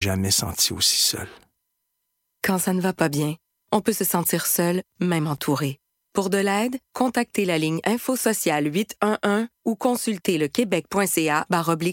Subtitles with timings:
[0.00, 1.28] jamais senti aussi seul.
[2.42, 3.34] Quand ça ne va pas bien,
[3.72, 5.78] on peut se sentir seul, même entouré.
[6.12, 11.46] Pour de l'aide, contactez la ligne Info Sociale 811 ou consultez le québec.ca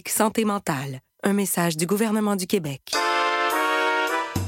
[0.08, 1.00] santé mentale.
[1.22, 2.92] Un message du gouvernement du Québec.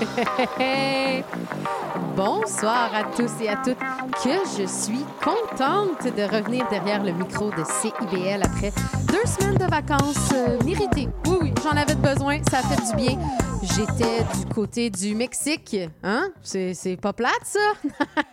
[2.16, 3.78] Bonsoir à tous et à toutes.
[4.22, 8.72] Que je suis contente de revenir derrière le micro de CIBL après
[9.08, 11.08] deux semaines de vacances euh, méritées.
[11.26, 12.38] Oui, j'en avais besoin.
[12.50, 13.18] Ça fait du bien.
[13.62, 15.76] J'étais du côté du Mexique.
[16.02, 16.30] Hein?
[16.42, 17.58] C'est pas plate, ça?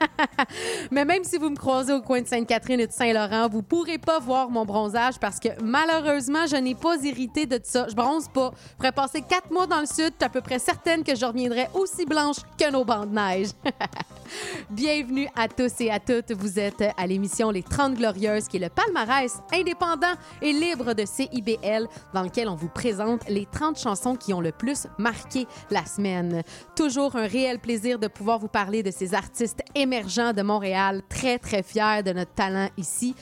[0.92, 3.98] Mais même si vous me croisez au coin de Sainte-Catherine et de Saint-Laurent, vous pourrez
[3.98, 7.88] pas voir mon bronzage parce que malheureusement, je n'ai pas hérité de ça.
[7.90, 8.52] Je bronze pas.
[8.72, 11.68] Je pourrais passer quatre mois dans le sud, à peu près certaine que je reviendrai
[11.74, 13.50] aussi blanche que nos bancs de neige.
[14.70, 16.32] Bienvenue à tous et à toutes.
[16.32, 21.06] Vous êtes à l'émission Les 30 Glorieuses, qui est le palmarès indépendant et libre de
[21.06, 25.86] CIBL, dans lequel on vous présente les 30 chansons qui ont le plus marqué la
[25.86, 26.44] semaine.
[26.76, 31.40] Toujours un réel plaisir de pouvoir vous parler de ces artistes émergents de Montréal, très,
[31.40, 33.16] très fiers de notre talent ici.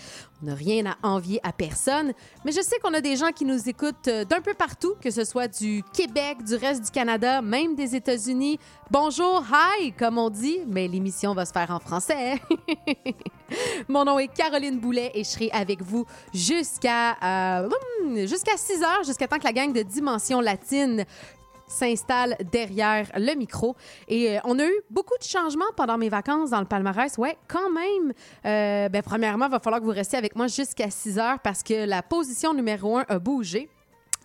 [0.45, 2.13] N'a rien à envier à personne,
[2.43, 5.09] mais je sais qu'on a des gens qui nous écoutent euh, d'un peu partout, que
[5.09, 8.59] ce soit du Québec, du reste du Canada, même des États-Unis.
[8.91, 12.35] Bonjour, hi, comme on dit, mais l'émission va se faire en français.
[13.89, 17.15] Mon nom est Caroline Boulet et je serai avec vous jusqu'à
[17.63, 17.69] euh,
[18.27, 21.05] jusqu'à 6 heures, jusqu'à temps que la gang de Dimension Latine
[21.67, 23.75] s'installe derrière le micro.
[24.07, 27.17] Et euh, on a eu beaucoup de changements pendant mes vacances dans le palmarès.
[27.17, 28.13] Ouais, quand même.
[28.45, 31.63] Euh, ben, premièrement, il va falloir que vous restiez avec moi jusqu'à 6 heures parce
[31.63, 33.69] que la position numéro 1 a bougé.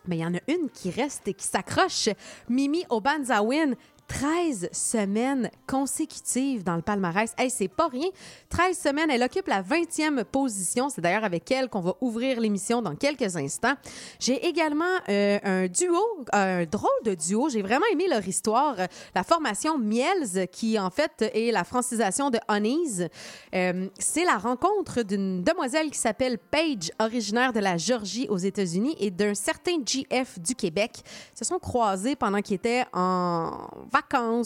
[0.06, 2.08] Mais il y en a une qui reste et qui s'accroche.
[2.48, 3.74] Mimi Obanzawin
[4.10, 7.32] 13 semaines consécutives dans le palmarès.
[7.38, 8.08] Hey, c'est pas rien.
[8.48, 10.88] 13 semaines, elle occupe la 20e position.
[10.88, 13.74] C'est d'ailleurs avec elle qu'on va ouvrir l'émission dans quelques instants.
[14.18, 17.48] J'ai également euh, un duo, un drôle de duo.
[17.50, 18.74] J'ai vraiment aimé leur histoire.
[19.14, 23.08] La formation Miels, qui en fait est la francisation de Honeys.
[23.54, 28.96] Euh, c'est la rencontre d'une demoiselle qui s'appelle Paige, originaire de la Georgie aux États-Unis,
[28.98, 30.94] et d'un certain GF du Québec.
[31.34, 33.99] Ils se sont croisés pendant qu'ils étaient en vacances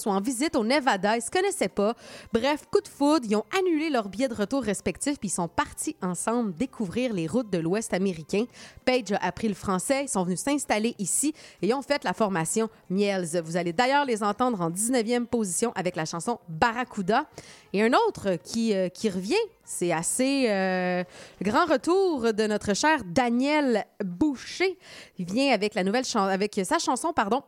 [0.06, 1.16] ou en visite au Nevada.
[1.16, 1.94] Ils se connaissaient pas.
[2.32, 5.48] Bref, coup de foudre, ils ont annulé leurs billets de retour respectifs puis ils sont
[5.48, 8.44] partis ensemble découvrir les routes de l'Ouest américain.
[8.84, 12.68] Paige a appris le français, ils sont venus s'installer ici et ont fait la formation
[12.90, 13.40] Miels.
[13.44, 17.26] Vous allez d'ailleurs les entendre en 19e position avec la chanson Barracuda.
[17.72, 19.34] Et un autre qui, euh, revient,
[19.64, 21.02] c'est assez euh,
[21.42, 24.78] grand retour de notre cher Daniel Boucher.
[25.18, 27.42] Il vient avec la nouvelle avec sa chanson pardon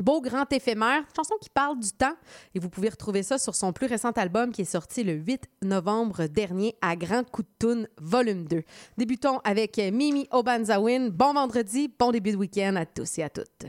[0.00, 2.14] Beau grand éphémère, chanson qui parle du temps.
[2.54, 5.44] Et vous pouvez retrouver ça sur son plus récent album qui est sorti le 8
[5.62, 8.62] novembre dernier à Grand Coup de Toune, volume 2.
[8.98, 11.10] Débutons avec Mimi Obanzawin.
[11.10, 13.66] Bon vendredi, bon début de week-end à tous et à toutes.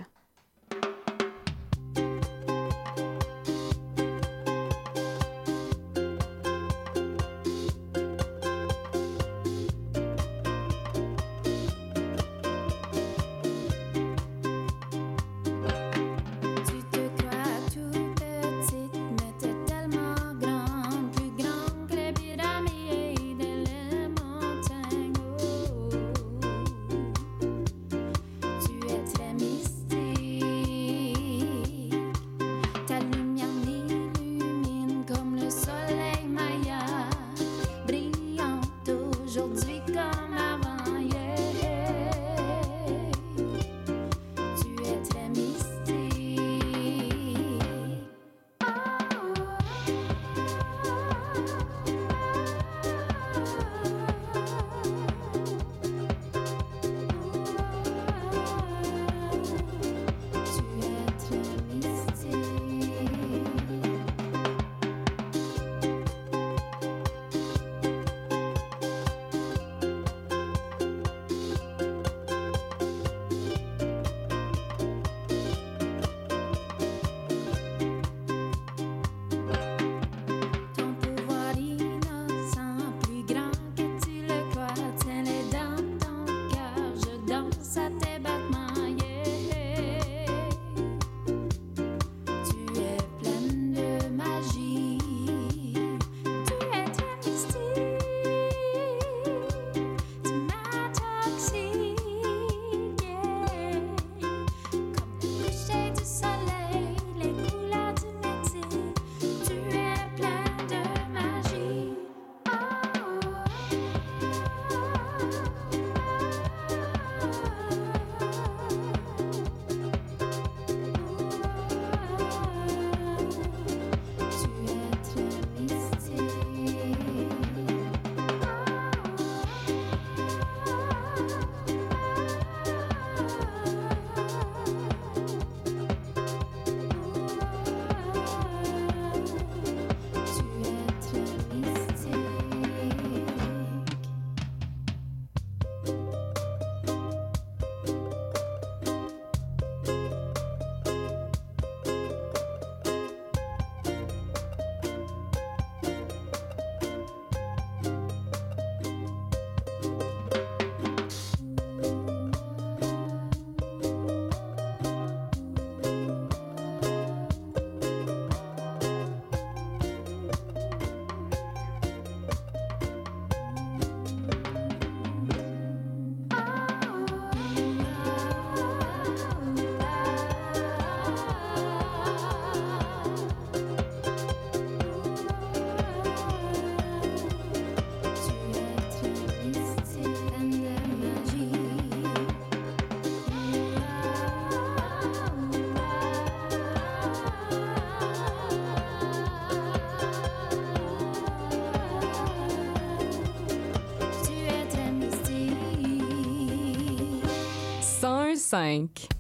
[208.55, 209.14] 105.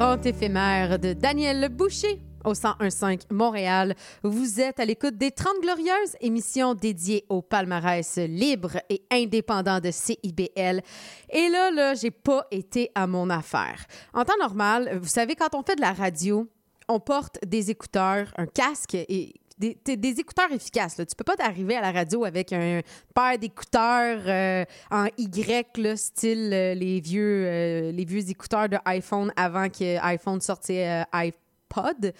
[0.00, 3.94] Grand éphémère de Daniel Boucher au 1015 Montréal.
[4.22, 9.90] Vous êtes à l'écoute des 30 Glorieuses, émission dédiée au palmarès libre et indépendant de
[9.90, 10.80] CIBL.
[11.28, 13.84] Et là, là, j'ai pas été à mon affaire.
[14.14, 16.48] En temps normal, vous savez, quand on fait de la radio,
[16.88, 20.96] on porte des écouteurs, un casque et des, écouteurs efficaces.
[20.96, 21.06] Là.
[21.06, 22.80] Tu peux pas t'arriver à la radio avec un
[23.14, 29.32] paire d'écouteurs euh, en Y, style euh, les, vieux, euh, les vieux écouteurs de iPhone
[29.36, 32.12] avant que iPhone sortait iPod.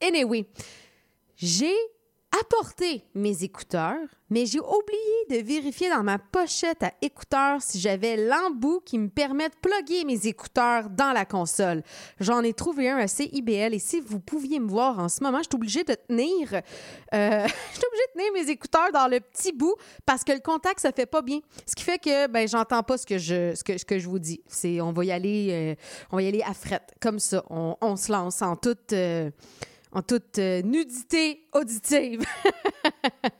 [0.00, 0.46] Anyway,
[1.36, 1.74] j'ai
[2.40, 3.98] apporté mes écouteurs,
[4.30, 9.08] mais j'ai oublié de vérifier dans ma pochette à écouteurs si j'avais l'embout qui me
[9.08, 11.82] permet de plugger mes écouteurs dans la console.
[12.20, 15.38] J'en ai trouvé un à CIBL et si vous pouviez me voir en ce moment,
[15.38, 19.76] je suis obligée de tenir, euh, de tenir mes écouteurs dans le petit bout
[20.06, 21.40] parce que le contact ça fait pas bien.
[21.66, 24.08] Ce qui fait que ben j'entends pas ce que je ce que, ce que je
[24.08, 24.40] vous dis.
[24.48, 25.74] C'est on va y aller euh,
[26.10, 27.44] on va y aller à frette comme ça.
[27.50, 29.30] On, on se lance en toute euh,
[29.94, 32.24] en toute euh, nudité auditive.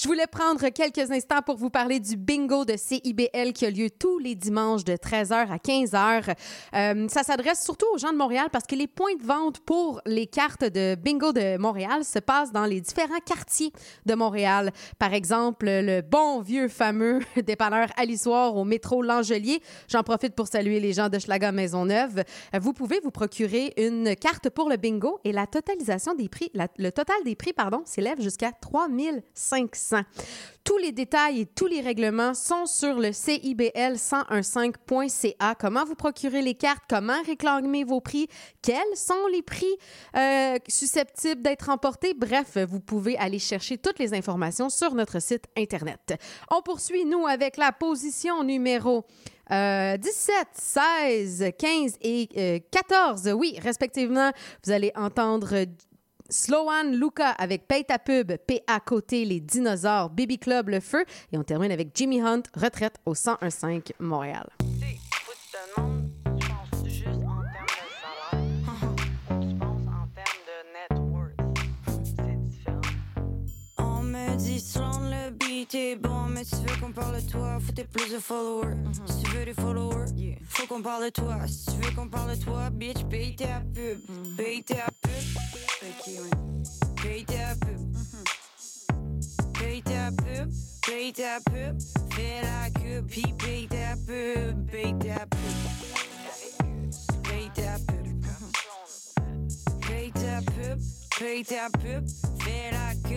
[0.00, 3.90] Je voulais prendre quelques instants pour vous parler du bingo de CIBL qui a lieu
[3.90, 6.34] tous les dimanches de 13h à 15h.
[6.74, 10.00] Euh, ça s'adresse surtout aux gens de Montréal parce que les points de vente pour
[10.06, 13.74] les cartes de bingo de Montréal se passent dans les différents quartiers
[14.06, 14.72] de Montréal.
[14.98, 19.60] Par exemple, le bon vieux fameux dépanneur Alissoir au métro L'Angelier.
[19.86, 22.24] J'en profite pour saluer les gens de Schlaga Maisonneuve.
[22.58, 26.90] Vous pouvez vous procurer une carte pour le bingo et la totalisation des prix, le
[26.90, 29.89] total des prix, pardon, s'élève jusqu'à 3500.
[30.62, 35.54] Tous les détails et tous les règlements sont sur le CIBL1015.ca.
[35.58, 38.28] Comment vous procurer les cartes, comment réclamer vos prix,
[38.62, 39.76] quels sont les prix
[40.16, 42.14] euh, susceptibles d'être remportés.
[42.14, 46.14] Bref, vous pouvez aller chercher toutes les informations sur notre site Internet.
[46.50, 49.06] On poursuit, nous, avec la position numéro
[49.52, 53.32] euh, 17, 16, 15 et euh, 14.
[53.34, 54.30] Oui, respectivement,
[54.64, 55.66] vous allez entendre euh,
[56.30, 61.04] Sloan Luca avec Paye ta pub, P à côté, les dinosaures, Baby Club, le feu.
[61.32, 64.48] Et on termine avec Jimmy Hunt, retraite au 1015 Montréal.
[64.58, 66.10] Faut que tu te demandes,
[66.40, 69.40] tu penses juste en termes de salaire?
[69.40, 71.34] tu penses en termes de net worth?
[72.04, 72.80] C'est différent.
[73.78, 74.60] On me dit
[75.60, 78.18] Beat est bon, mais si tu veux qu'on parle de toi, faut t'aies plus de
[78.18, 78.76] followers.
[79.04, 80.06] Si tu veux des followers,
[80.48, 81.36] faut qu'on parle de toi.
[81.46, 83.98] Si tu veux qu'on parle de toi, bitch, paye ta pub.
[84.38, 85.12] Paye ta pub.
[87.02, 87.94] Paye ta pub.
[89.58, 90.50] Paye ta pub.
[90.86, 91.78] Paye ta pub.
[92.14, 94.66] Fais la queue, puis paye ta pub.
[94.70, 95.56] Paye ta pub.
[97.22, 98.00] Paye ta pub.
[99.90, 100.78] Paye ta pub,
[101.18, 102.06] paye ta pub,
[102.44, 103.10] fais la queue.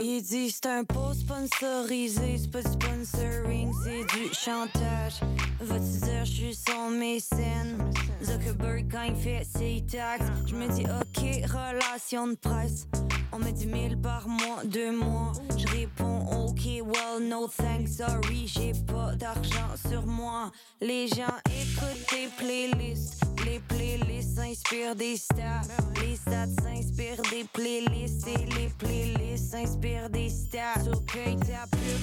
[0.00, 5.20] Il dit c'est un post sponsorisé, c'est pas sponsoring, c'est du chantage.
[5.60, 7.78] Va-tu dire je suis son mécène?
[8.22, 12.86] Zuckerberg quand il fait ses taxes, je me dis ok, relation de presse.
[13.32, 15.32] On met 10 000 par mois, deux mois.
[15.56, 20.50] Je réponds ok, well, no thanks, sorry, j'ai pas d'argent sur moi.
[20.80, 23.22] Les gens écoutent des playlists.
[23.44, 25.62] Les playlists s'inspirent des stats.
[26.02, 28.26] Les stats s'inspirent des playlists.
[28.28, 30.84] Et les playlists s'inspirent des stats.
[30.84, 32.02] So paye ta pub.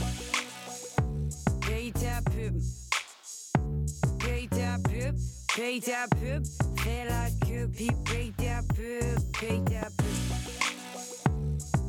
[1.62, 2.56] Paye ta pub.
[4.20, 5.16] Paye ta pub.
[5.56, 6.44] Paye ta pub.
[6.84, 9.20] Fais la queue, puis paye ta pub.
[9.40, 10.18] Paye ta pub.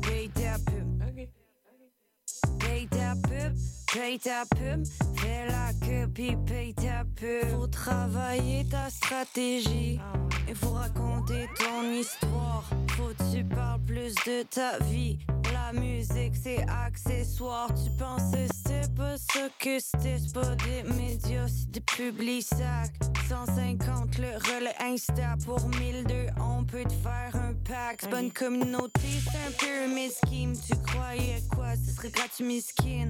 [0.01, 0.87] Paye ta pub.
[2.59, 3.26] Paye ta pub,
[3.93, 4.85] paye ta pub,
[5.17, 7.49] fais la queue puis paye ta pub.
[7.51, 9.99] Faut travailler ta stratégie,
[10.47, 12.63] il faut raconter ton histoire.
[12.97, 15.19] Faut que tu parles plus de ta vie.
[15.53, 17.69] La musique c'est accessoire.
[17.73, 22.93] Tu pensais c'était pas ça que c'était, c'est pas des médias, c'est des publics sacs.
[23.29, 27.99] 150 le relais Insta pour 1002, on peut te faire un pack.
[27.99, 30.53] C'est une communauté, c'est un pyramid scheme.
[30.53, 33.09] Tu croyais quoi, ce serait gratuit miskin.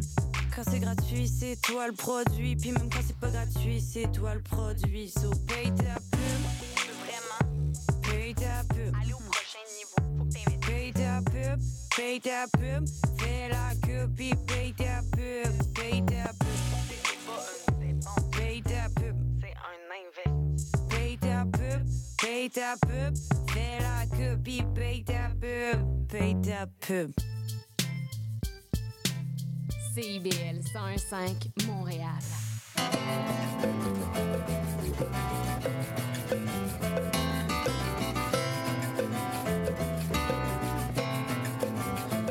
[0.58, 2.56] Quand c'est gratuit, c'est toi le produit.
[2.56, 5.08] Puis même quand c'est pas gratuit, c'est toi le produit.
[5.08, 6.42] So paye ta pub,
[7.06, 8.92] Vraiment, paye ta pub.
[9.00, 10.18] aller au prochain niveau.
[10.18, 10.66] Faut que.
[10.66, 11.62] Paye ta pub,
[11.96, 12.88] paye ta pub,
[13.20, 16.72] fais la queue, puis paye ta pub, paye ta pub,
[18.32, 20.88] paye ta pub, c'est un investissement.
[20.90, 21.86] paye ta pub,
[22.18, 23.16] paye ta pub,
[23.54, 27.12] fais la queue, puis paye ta pub, paye ta pub.
[29.98, 32.08] CIBL 1015 Montréal.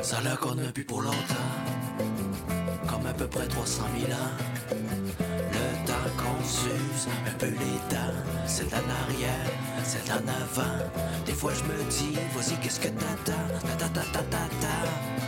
[0.01, 1.13] Ça là qu'on a bu pour longtemps,
[2.87, 4.15] comme à peu près 300 000 ans.
[4.69, 8.15] Le temps qu'on s'use un peu les dents.
[8.45, 9.51] C'est en arrière,
[9.83, 10.85] c'est en avant.
[11.25, 13.33] Des fois je me dis, voici qu'est-ce que t'attends?
[13.77, 15.26] Ta ta ta ta ta ta.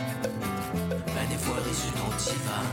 [1.69, 2.65] Des fois résu ton divan.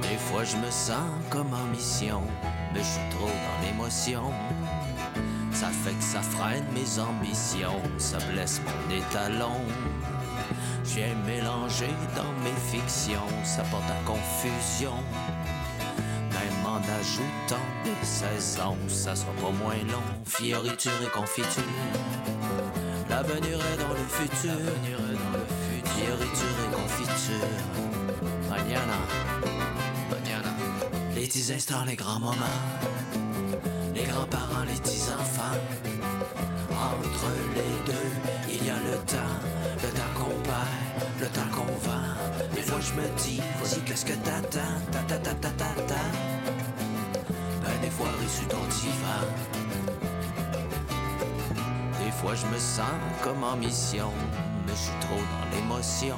[0.00, 2.22] Des fois je me sens comme en mission,
[2.72, 4.32] mais je suis trop dans l'émotion.
[5.52, 9.60] Ça fait que ça freine mes ambitions, ça blesse mon étalon.
[10.84, 14.94] Je viens mélanger dans mes fictions, ça porte à confusion.
[16.32, 20.02] Même en ajoutant des saisons, ça sera pas moins long.
[20.24, 21.62] Fioriture et confiture.
[23.10, 25.09] L'avenir est dans le futur.
[25.96, 27.50] Fioriture et confiture.
[31.14, 32.58] Les petits instants, les grands moments.
[33.94, 35.58] Les grands-parents, les petits-enfants.
[36.72, 38.10] Entre les deux,
[38.48, 39.36] il y a le temps.
[39.82, 42.54] Le temps qu'on perd, le temps qu'on vend.
[42.54, 44.80] Des fois, je me dis, voici qu'est-ce que t'attends?
[44.92, 46.02] Ta ta ta ta ta.
[47.62, 49.26] Ben, des fois, reçu ton divan.
[52.04, 52.90] Des fois je me sens
[53.22, 54.10] comme en mission,
[54.70, 56.16] je suis trop dans l'émotion.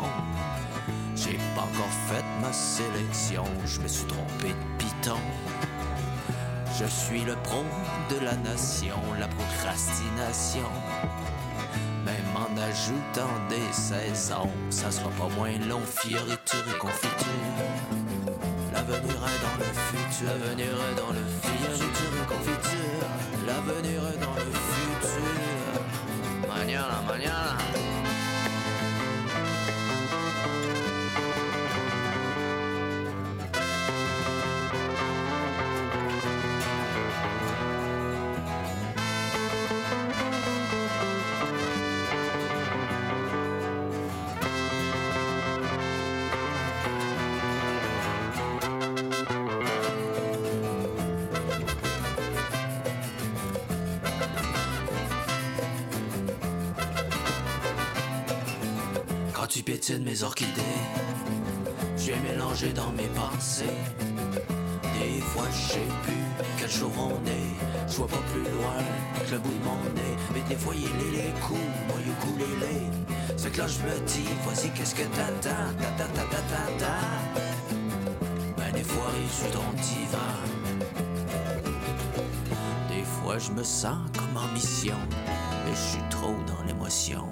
[1.15, 5.19] J'ai pas encore fait ma sélection, je me suis trompé de piton.
[6.79, 7.65] Je suis le pro
[8.11, 10.71] de la nation, la procrastination.
[12.05, 17.29] Même en ajoutant des saisons, ça sera pas moins long, fioriture et confiture.
[18.73, 22.27] L'avenir est dans le futur, l'avenir est dans le fioriture
[59.63, 60.81] Quand tu piétines mes orchidées,
[61.97, 63.65] j'ai mélangé dans mes pensées.
[64.99, 68.75] Des fois je sais plus quel jour on est, je vois pas plus loin
[69.25, 70.17] que le bout de mon nez.
[70.35, 73.37] Mais des fois il est les coups, moi les.
[73.37, 76.85] C'est que là je me dis, voici qu'est-ce que t'attends, ta ta ta ta ta
[76.85, 76.97] ta.
[78.57, 80.41] Ben des fois il sur ton divan.
[82.89, 84.99] Des fois je me sens comme en mission,
[85.65, 87.29] mais je suis trop dans l'émotion.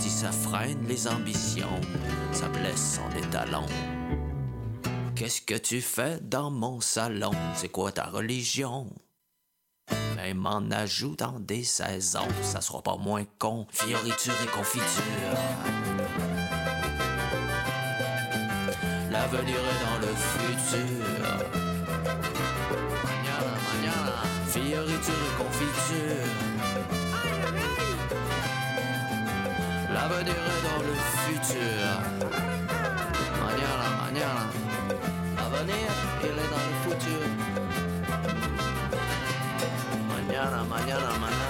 [0.00, 1.80] Dis, ça freine les ambitions,
[2.32, 3.66] ça blesse son étalon.
[5.14, 7.32] Qu'est-ce que tu fais dans mon salon?
[7.54, 8.86] C'est quoi ta religion?
[10.16, 13.66] Même en ajoutant des saisons, ça sera pas moins con.
[13.70, 15.36] Fioriture et confiture.
[19.10, 21.04] L'avenir est dans le futur.
[24.46, 26.49] Fioriture et confiture.
[30.00, 31.84] L'avenir est dans le futur.
[33.42, 34.44] Mañana, mañana.
[35.36, 35.90] L'avenir,
[36.22, 37.24] il est dans le futur.
[40.08, 41.49] Mañana, mañana, mañana.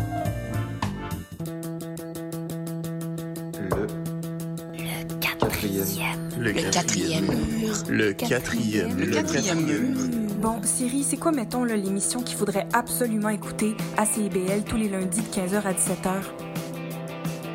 [6.53, 7.75] Le quatrième mur.
[7.87, 8.97] Le quatrième.
[8.97, 9.97] Le quatrième mur.
[10.41, 14.89] Bon, Siri, c'est quoi, mettons, là, l'émission qu'il faudrait absolument écouter à CIBL tous les
[14.89, 16.11] lundis de 15h à 17h?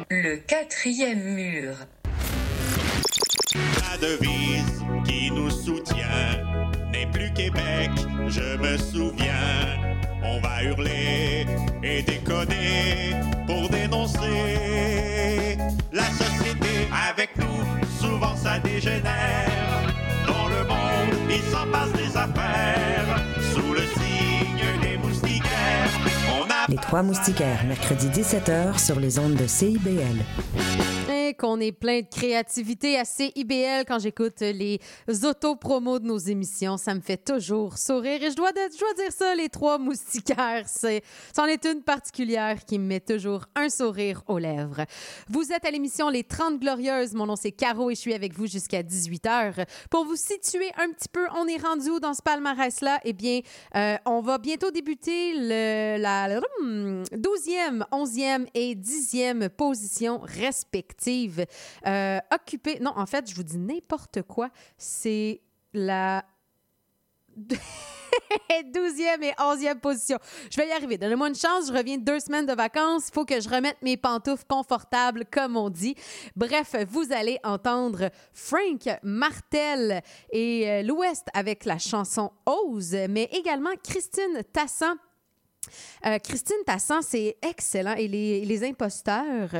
[0.08, 1.74] Le quatrième mur.
[3.54, 6.06] La devise qui nous soutient
[6.90, 7.90] n'est plus Québec,
[8.28, 9.76] je me souviens.
[10.24, 11.44] On va hurler
[11.82, 13.12] et déconner
[13.46, 15.58] pour dénoncer
[15.92, 17.55] la société avec nous.
[18.76, 19.94] Dégénère.
[20.26, 23.22] Dans le monde, il s'en passe des affaires.
[23.54, 25.88] Sous le signe des moustiquaires,
[26.38, 30.22] on a Les Trois Moustiquaires, mercredi 17h sur les ondes de CIBL.
[31.34, 34.78] Qu'on est plein de créativité à CIBL quand j'écoute les
[35.24, 36.76] auto-promos de nos émissions.
[36.76, 38.22] Ça me fait toujours sourire.
[38.22, 40.66] Et je dois, je dois dire ça, les trois moustiquaires,
[41.34, 44.84] c'en est une particulière qui me met toujours un sourire aux lèvres.
[45.28, 47.14] Vous êtes à l'émission Les 30 Glorieuses.
[47.14, 49.66] Mon nom, c'est Caro et je suis avec vous jusqu'à 18h.
[49.90, 53.00] Pour vous situer un petit peu, on est rendu où dans ce palmarès-là?
[53.04, 53.40] Eh bien,
[53.74, 55.34] euh, on va bientôt débuter
[55.98, 61.15] la hum, 12e, 11e et 10e position respectives.
[61.86, 64.50] Euh, occupées, non, en fait, je vous dis n'importe quoi.
[64.76, 65.40] C'est
[65.72, 66.24] la
[68.50, 70.18] 12e et 11e position.
[70.50, 70.98] Je vais y arriver.
[70.98, 71.68] Donnez-moi une chance.
[71.68, 73.08] Je reviens de deux semaines de vacances.
[73.08, 75.94] Il faut que je remette mes pantoufles confortables, comme on dit.
[76.34, 80.02] Bref, vous allez entendre Frank Martel
[80.32, 84.96] et euh, l'Ouest avec la chanson Ose, mais également Christine Tassan
[86.06, 87.94] euh, Christine Tassan, c'est excellent.
[87.96, 89.50] Et les imposteurs,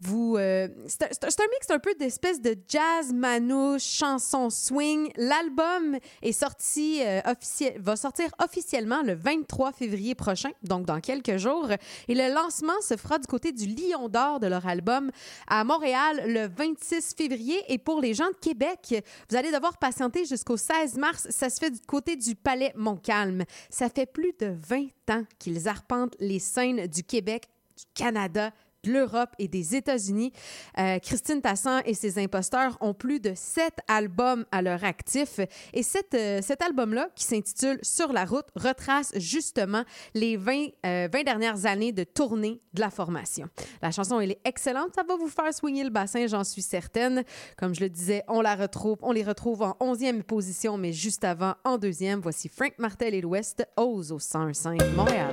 [0.00, 5.10] vous, euh, c'est un, mix un peu d'espèce de jazz manouche, chanson swing.
[5.16, 11.36] L'album est sorti euh, officiel, va sortir officiellement le 23 février prochain, donc dans quelques
[11.36, 11.68] jours.
[12.08, 15.10] Et le lancement se fera du côté du Lion d'Or de leur album
[15.46, 17.62] à Montréal le 26 février.
[17.68, 21.26] Et pour les gens de Québec, vous allez devoir patienter jusqu'au 16 mars.
[21.28, 23.44] Ça se fait du côté du Palais Montcalm.
[23.68, 28.50] Ça fait plus de 20 ans qu'ils arpentent les scènes du Québec, du Canada,
[28.84, 30.32] de l'Europe et des États-Unis.
[30.78, 35.40] Euh, Christine Tassan et ses imposteurs ont plus de sept albums à leur actif.
[35.72, 41.08] Et cet, euh, cet album-là, qui s'intitule Sur la route, retrace justement les 20, euh,
[41.12, 43.48] 20 dernières années de tournée de la formation.
[43.82, 44.94] La chanson, elle est excellente.
[44.94, 47.24] Ça va vous faire swinger le bassin, j'en suis certaine.
[47.56, 51.24] Comme je le disais, on la retrouve, on les retrouve en 11e position, mais juste
[51.24, 55.32] avant, en deuxième, voici Frank Martel et l'Ouest, Ose au 105 Montréal.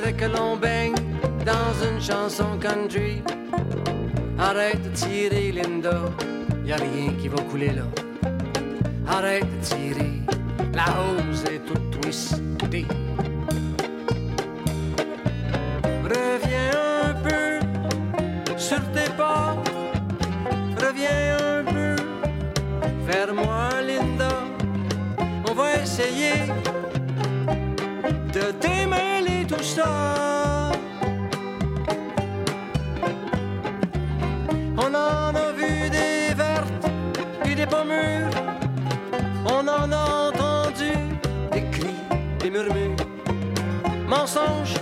[0.00, 0.94] Que l'on baigne
[1.44, 3.20] dans une chanson country.
[4.38, 6.00] Arrête de tirer, Linda,
[6.64, 7.82] y a rien qui va couler là.
[9.06, 10.12] Arrête de tirer,
[10.72, 12.86] la hausse est toute twistée.
[16.04, 19.56] Reviens un peu sur tes pas,
[20.80, 21.96] reviens un peu
[23.06, 24.30] vers moi, Linda.
[25.48, 26.46] On va essayer
[28.32, 28.52] de
[34.76, 36.86] On en a vu des vertes
[37.42, 37.84] puis des pas.
[39.46, 40.92] On en a entendu
[41.52, 41.94] des cris,
[42.40, 42.96] des murmures.
[44.06, 44.74] Mensonge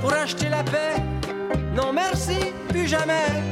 [0.00, 1.02] pour acheter la paix.
[1.74, 3.42] Non merci, plus jamais.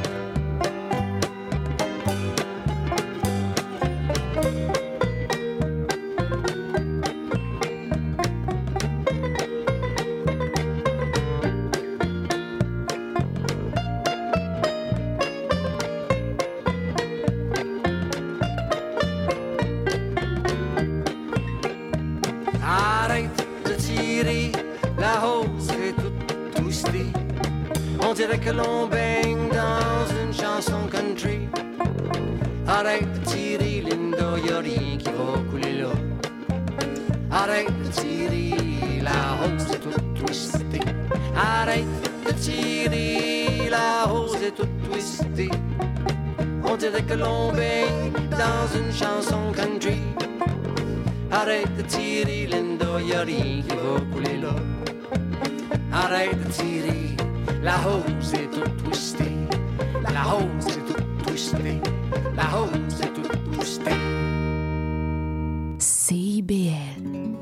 [28.14, 31.48] Que l'on baigne dans une chanson country.
[32.66, 35.88] Arrête de tirer, Linda, y'a rien qui va couler là.
[37.30, 40.80] Arrête de tirer, la hausse est toute twistée.
[41.34, 41.86] Arrête
[42.26, 45.50] de tirer, la hausse est toute twistée.
[46.64, 50.02] On dirait que l'on baigne dans une chanson country.
[51.30, 54.54] Arrête de tirer, Linda, y'a qui va couler là.
[55.94, 57.16] Arrête de tirer,
[57.62, 59.24] la hausse est toute twistée.
[60.12, 61.80] La hausse est toute twistée.
[62.34, 63.90] La hausse est toute twistée.
[65.78, 67.36] CIBL.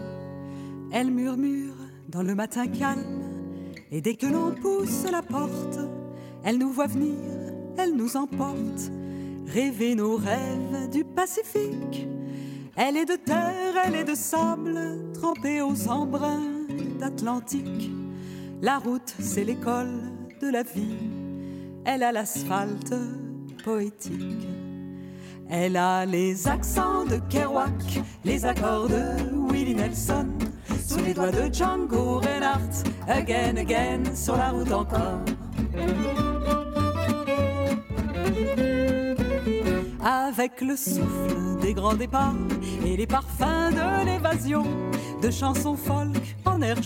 [0.92, 1.74] Elle murmure
[2.08, 3.22] dans le matin calme,
[3.90, 5.78] et dès que l'on pousse la porte,
[6.44, 7.16] elle nous voit venir,
[7.78, 8.90] elle nous emporte,
[9.46, 12.08] rêver nos rêves du Pacifique.
[12.76, 16.66] Elle est de terre, elle est de sable, trempée aux embruns
[16.98, 17.90] d'Atlantique.
[18.62, 20.09] La route, c'est l'école
[20.40, 20.96] de la vie.
[21.84, 22.94] Elle a l'asphalte
[23.62, 24.48] poétique.
[25.48, 30.28] Elle a les accents de Kerouac, les accords de Willie Nelson,
[30.86, 35.20] sous les doigts de Django Reinhardt, again, again, sur la route encore.
[40.02, 42.34] Avec le souffle des grands départs
[42.86, 44.64] et les parfums de l'évasion,
[45.20, 46.76] de chansons folk en air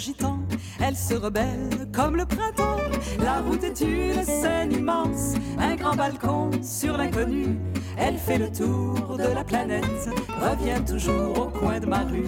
[0.81, 2.84] elle se rebelle comme le printemps.
[3.19, 7.59] La route est une scène immense, un grand balcon sur l'inconnu.
[7.97, 10.09] Elle fait le tour de la planète,
[10.41, 12.27] revient toujours au coin de ma rue.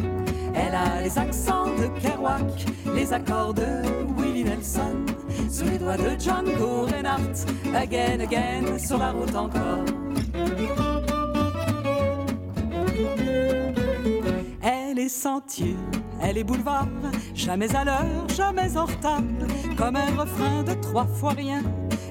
[0.55, 3.67] Elle a les accents de Kerouac, les accords de
[4.17, 5.05] Willie Nelson,
[5.51, 9.85] sous les doigts de Django Reinhardt, again, again, sur la route encore.
[14.63, 15.77] Elle est sentier,
[16.23, 16.89] elle est boulevard,
[17.35, 19.23] jamais à l'heure, jamais en retard,
[19.77, 21.63] comme un refrain de trois fois rien,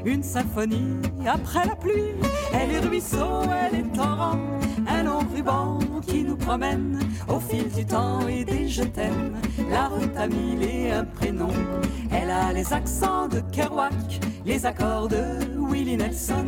[0.06, 2.14] une symphonie après la pluie.
[2.54, 4.38] Elle est ruisseau, elle est torrent,
[4.88, 9.36] un long ruban qui nous promène au fil du temps et des je t'aime.
[9.70, 11.50] La route a mille et un prénom.
[12.12, 15.24] Elle a les accents de Kerouac, les accords de
[15.58, 16.46] Willie Nelson,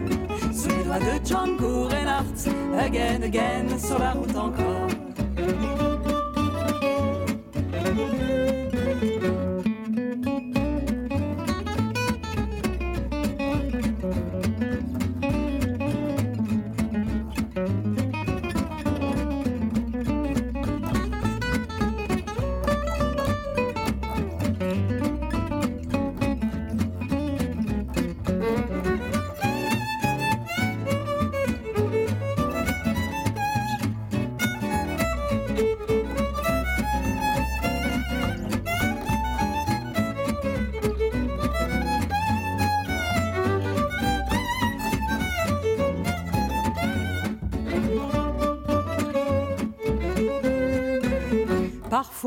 [0.54, 2.48] sous les doigts de Django Reinhardt,
[2.80, 6.17] again, again, sur la route encore.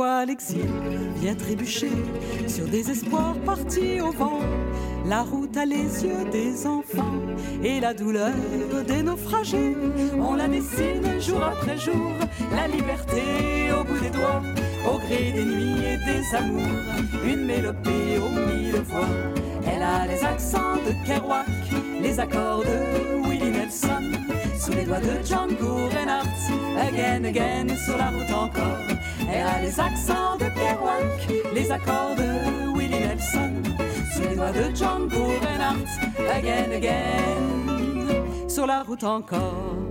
[0.01, 0.66] L'exil
[1.16, 1.90] vient trébucher
[2.46, 4.40] sur des espoirs partis au vent.
[5.07, 7.20] La route a les yeux des enfants
[7.62, 8.32] et la douleur
[8.86, 9.76] des naufragés.
[10.18, 12.12] On la dessine jour après jour,
[12.51, 14.42] la liberté au bout des doigts,
[14.90, 16.80] au gré des nuits et des amours,
[17.22, 19.09] une mélopée aux mille voix.
[19.66, 21.46] Elle a les accents de Kerouac,
[22.01, 23.09] les accords de
[24.71, 26.29] sous les doigts de Django Reinhardt,
[26.79, 28.97] again, again, sur la route encore.
[29.33, 33.62] Elle a les accents de Kerouac, les accords de Willie Nelson,
[34.12, 35.87] sous les doigts de Django Reinhardt,
[36.31, 39.89] again, again, sur la route encore.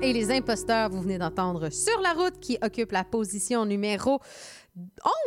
[0.00, 4.18] Et les imposteurs, vous venez d'entendre Sur la route qui occupe la position numéro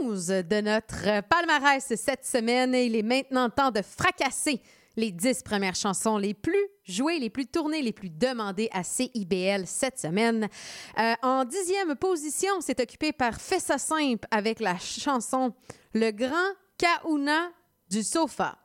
[0.02, 2.74] 11 de notre palmarès cette semaine.
[2.74, 4.64] Il est maintenant temps de fracasser
[4.96, 9.68] les 10 premières chansons les plus jouées, les plus tournées, les plus demandées à CIBL
[9.68, 10.50] cette semaine.
[10.98, 15.54] Euh, en dixième position, c'est occupé par Fessa Simple avec la chanson
[15.94, 17.52] Le Grand Kauna
[17.92, 18.58] du sofa.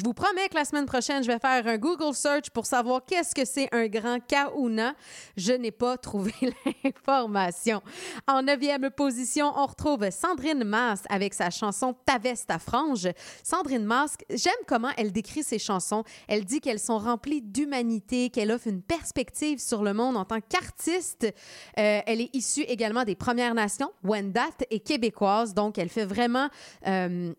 [0.00, 3.02] Je vous promets que la semaine prochaine, je vais faire un Google search pour savoir
[3.04, 4.94] qu'est-ce que c'est un grand kauna.
[5.36, 6.32] Je n'ai pas trouvé
[6.82, 7.82] l'information.
[8.26, 13.10] En neuvième position, on retrouve Sandrine Masse avec sa chanson Ta veste ta frange.
[13.42, 16.02] Sandrine Masse, j'aime comment elle décrit ses chansons.
[16.28, 20.40] Elle dit qu'elles sont remplies d'humanité, qu'elle offre une perspective sur le monde en tant
[20.40, 21.24] qu'artiste.
[21.78, 25.52] Euh, elle est issue également des Premières Nations, Wendat et québécoise.
[25.52, 26.48] Donc, elle fait vraiment...
[26.86, 27.34] euh,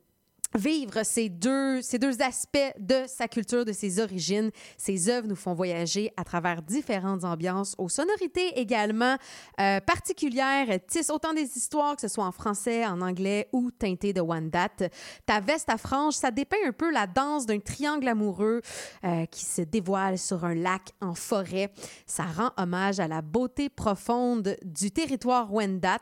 [0.56, 4.52] vivre ces deux, ces deux aspects de sa culture, de ses origines.
[4.78, 9.18] Ses œuvres nous font voyager à travers différentes ambiances, aux sonorités également
[9.60, 14.14] euh, particulières, tissent autant des histoires, que ce soit en français, en anglais ou teintées
[14.14, 14.92] de one date.
[15.26, 18.62] Ta veste à franges, ça dépeint un peu la danse d'un triangle amoureux
[19.04, 21.72] euh, qui se dévoile sur un lac en forêt.
[22.06, 25.98] Ça rend hommage à la beauté profonde du territoire Wendat.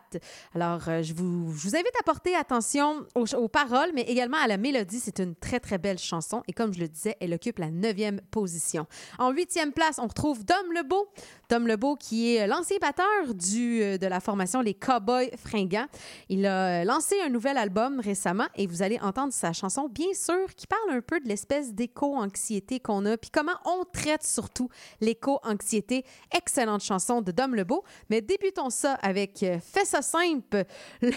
[0.56, 4.38] Alors, euh, je, vous, je vous invite à porter attention aux, aux paroles, mais également
[4.39, 4.99] à la mélodie.
[4.99, 6.43] C'est une très, très belle chanson.
[6.47, 8.87] Et comme je le disais, elle occupe la neuvième position.
[9.17, 11.09] En huitième place, on retrouve Dom Lebeau.
[11.49, 15.87] Dom Lebeau, qui est l'ancien batteur du, euh, de la formation Les Cowboys Fringants.
[16.29, 20.53] Il a lancé un nouvel album récemment et vous allez entendre sa chanson, bien sûr,
[20.55, 24.69] qui parle un peu de l'espèce d'éco-anxiété qu'on a, puis comment on traite surtout
[25.01, 26.05] l'éco-anxiété.
[26.35, 27.83] Excellente chanson de Dom Lebeau.
[28.09, 30.63] Mais débutons ça avec euh, Fais ça simple,
[31.01, 31.11] le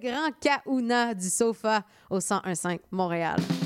[0.00, 2.20] grand Kauna du sofa au
[2.64, 3.63] 101.5 Montréal.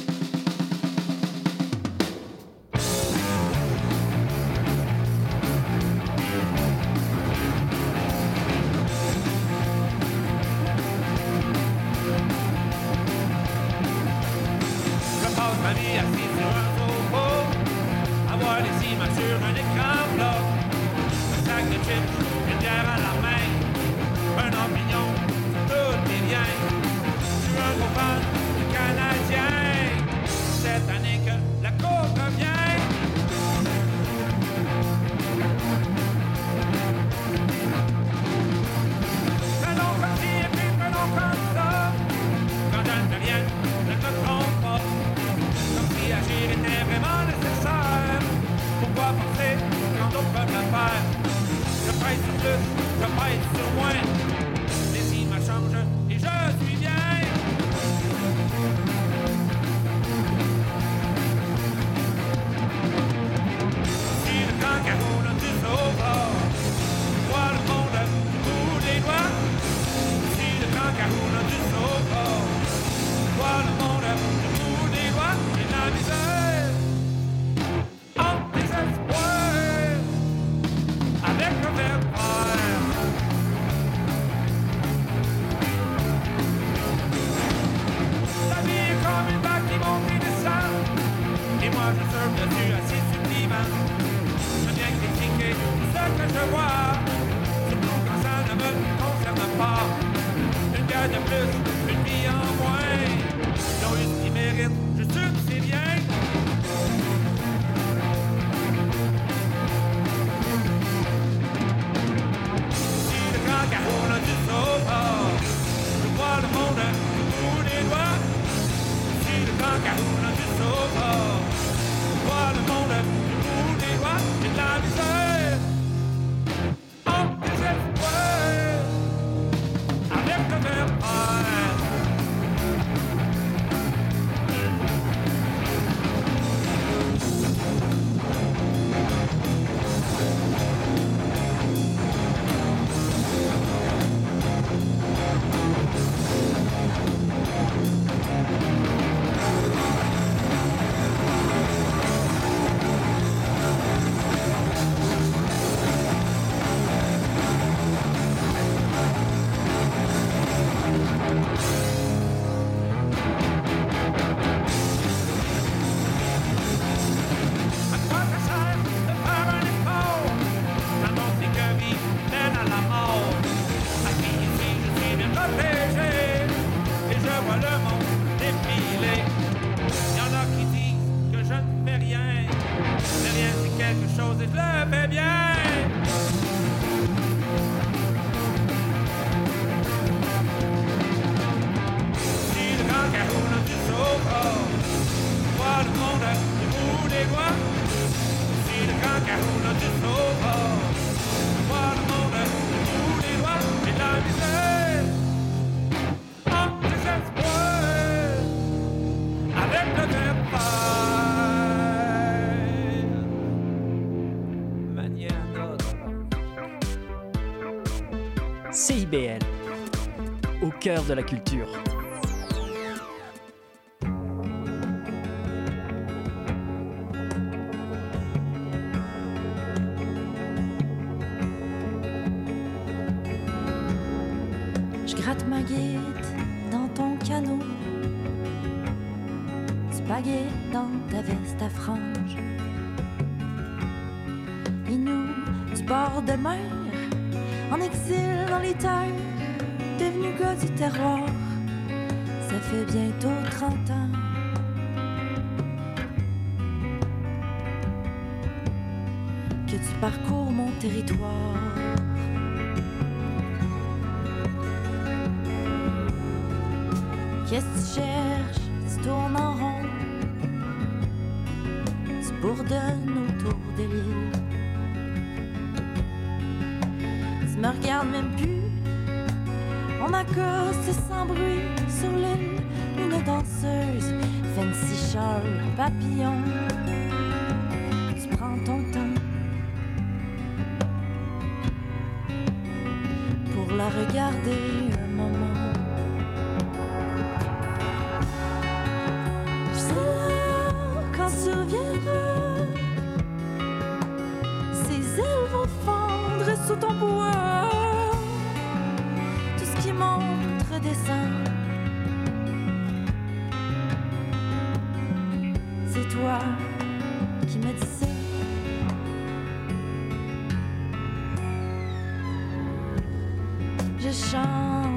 [221.09, 221.88] De la culture.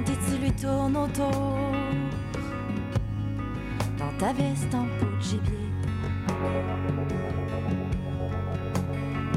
[0.07, 1.59] Et tu lui tournes autour
[3.97, 5.57] dans ta veste en peau de gibier.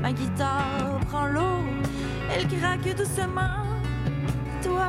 [0.02, 1.62] Ma guitare prend l'eau,
[2.34, 3.64] elle craque doucement.
[4.62, 4.88] Toi,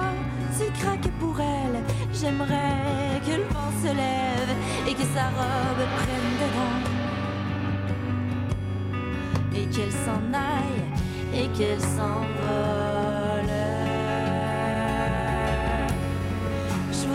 [0.58, 1.82] tu craques pour elle.
[2.14, 4.52] J'aimerais que le vent se lève
[4.88, 6.80] et que sa robe prenne dedans.
[9.54, 10.86] Et qu'elle s'en aille
[11.34, 12.95] et qu'elle s'envole.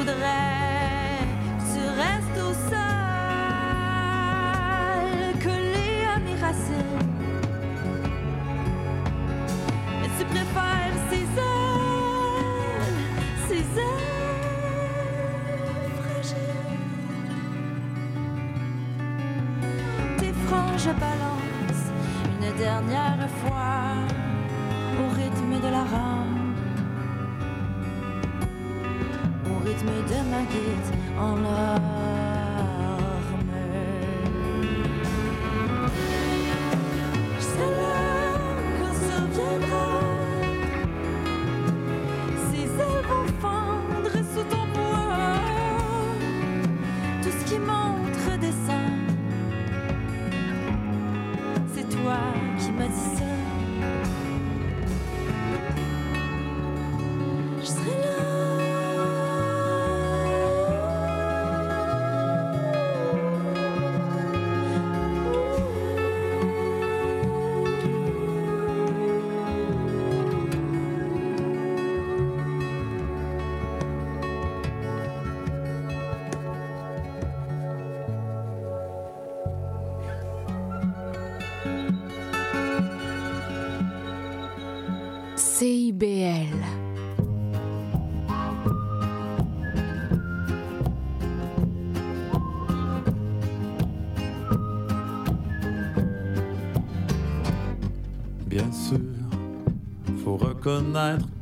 [0.00, 0.49] Voudrais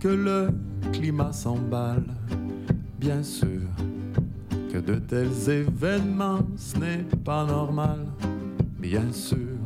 [0.00, 0.48] que le
[0.92, 2.06] climat s'emballe.
[2.98, 3.60] Bien sûr,
[4.72, 8.06] que de tels événements, ce n'est pas normal.
[8.78, 9.58] Bien sûr,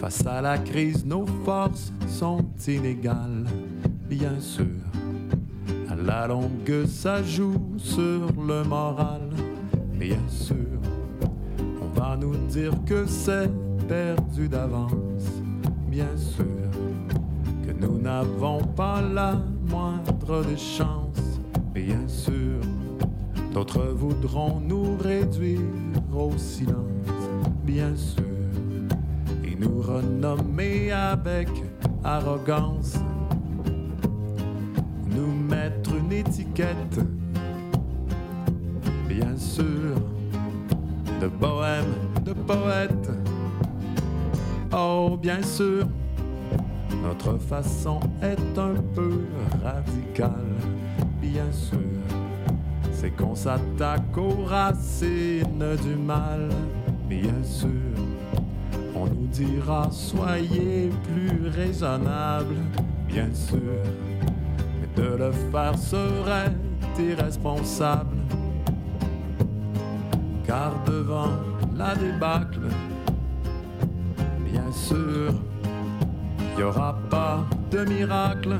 [0.00, 3.44] face à la crise, nos forces sont inégales.
[4.08, 4.80] Bien sûr,
[5.88, 9.30] à la longue, ça joue sur le moral.
[9.94, 10.56] Bien sûr,
[11.80, 13.50] on va nous dire que c'est
[13.86, 15.42] perdu d'avance.
[15.88, 16.25] Bien sûr
[19.16, 19.32] la
[19.70, 21.40] moindre des chances.
[21.72, 22.60] Bien sûr,
[23.54, 25.58] d'autres voudront nous réduire
[26.14, 27.08] au silence.
[27.64, 28.22] Bien sûr,
[29.42, 31.48] et nous renommer avec
[32.04, 32.96] arrogance.
[35.08, 37.00] Nous mettre une étiquette.
[39.08, 39.94] Bien sûr,
[41.22, 43.10] de bohème, de poète.
[44.74, 45.86] Oh, bien sûr,
[47.06, 49.20] notre façon est un peu
[49.62, 50.56] radicale.
[51.20, 51.78] Bien sûr,
[52.92, 56.48] c'est qu'on s'attaque aux racines du mal.
[57.08, 57.94] Bien sûr,
[58.96, 62.56] on nous dira soyez plus raisonnable.
[63.06, 63.82] Bien sûr,
[64.80, 66.52] mais de le faire serait
[66.98, 68.16] irresponsable.
[70.44, 71.34] car devant
[71.76, 72.68] la débâcle,
[76.56, 78.56] n'y aura pas de miracle.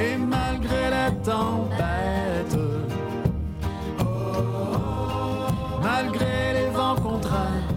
[0.00, 2.58] Et malgré la tempête,
[5.82, 7.68] malgré les vents contraires,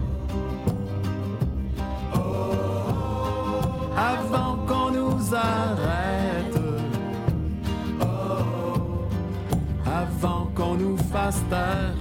[3.96, 6.60] avant qu'on nous arrête,
[9.86, 11.97] avant qu'on nous fasse taire.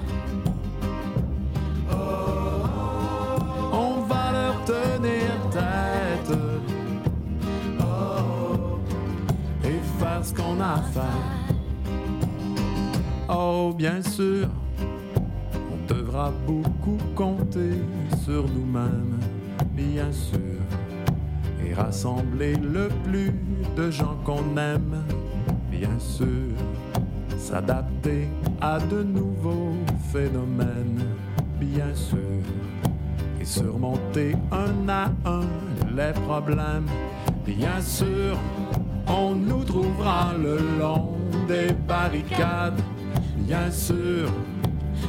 [13.30, 14.48] Oh, bien sûr,
[15.54, 17.82] on devra beaucoup compter
[18.24, 19.20] sur nous-mêmes,
[19.74, 20.40] bien sûr,
[21.66, 23.34] et rassembler le plus
[23.76, 25.04] de gens qu'on aime,
[25.70, 26.54] bien sûr,
[27.38, 28.28] s'adapter
[28.62, 29.76] à de nouveaux
[30.12, 31.04] phénomènes,
[31.60, 32.42] bien sûr,
[33.42, 35.46] et surmonter un à un
[35.96, 36.88] les problèmes,
[37.46, 38.38] bien sûr,
[39.08, 41.16] on nous trouvera le long
[41.48, 42.82] des barricades,
[43.38, 44.30] bien sûr,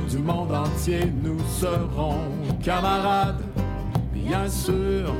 [0.08, 2.18] du monde entier nous serons
[2.62, 3.42] camarades,
[4.12, 5.12] bien sûr,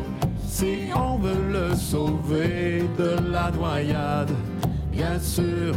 [0.46, 4.30] si on veut le sauver de la noyade,
[4.92, 5.74] bien sûr,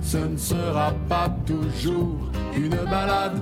[0.00, 3.40] ce ne sera pas toujours une balade.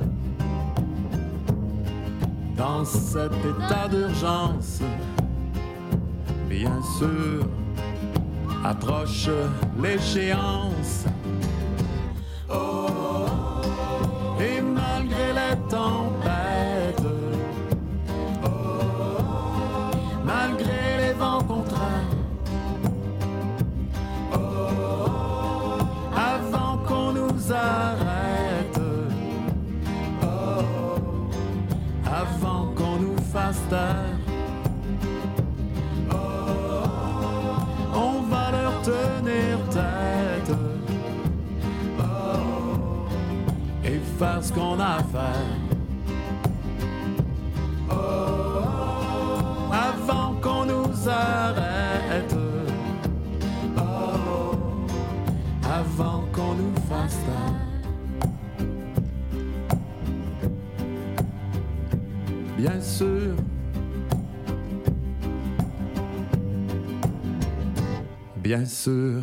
[2.57, 4.81] Dans cet état d'urgence,
[6.49, 7.47] bien sûr,
[8.65, 9.29] approche
[9.81, 11.05] l'échéance.
[14.41, 17.07] Et malgré les tempêtes,
[20.25, 22.17] malgré les vents contraires,
[26.17, 28.81] avant qu'on nous arrête,
[32.05, 34.32] avant qu'on nous fasse taire.
[44.51, 45.33] Qu'on a à.
[49.71, 52.35] Avant qu'on nous arrête,
[55.65, 57.73] avant qu'on nous fasse taire.
[62.57, 63.37] Bien sûr.
[68.37, 69.23] Bien sûr.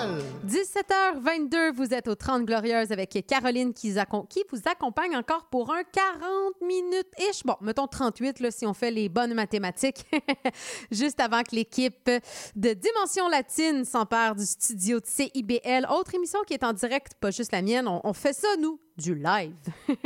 [0.51, 6.21] 17h22, vous êtes aux 30 Glorieuses avec Caroline qui, vous accompagne encore pour un 40
[6.61, 7.43] minutes-ish.
[7.45, 10.05] Bon, mettons 38 là, si on fait les bonnes mathématiques.
[10.91, 12.11] Juste avant que l'équipe
[12.57, 15.87] de Dimension Latine s'empare du studio de CIBL.
[15.89, 17.87] Autre émission qui est en direct, pas juste la mienne.
[17.87, 19.55] On fait ça, nous, du live.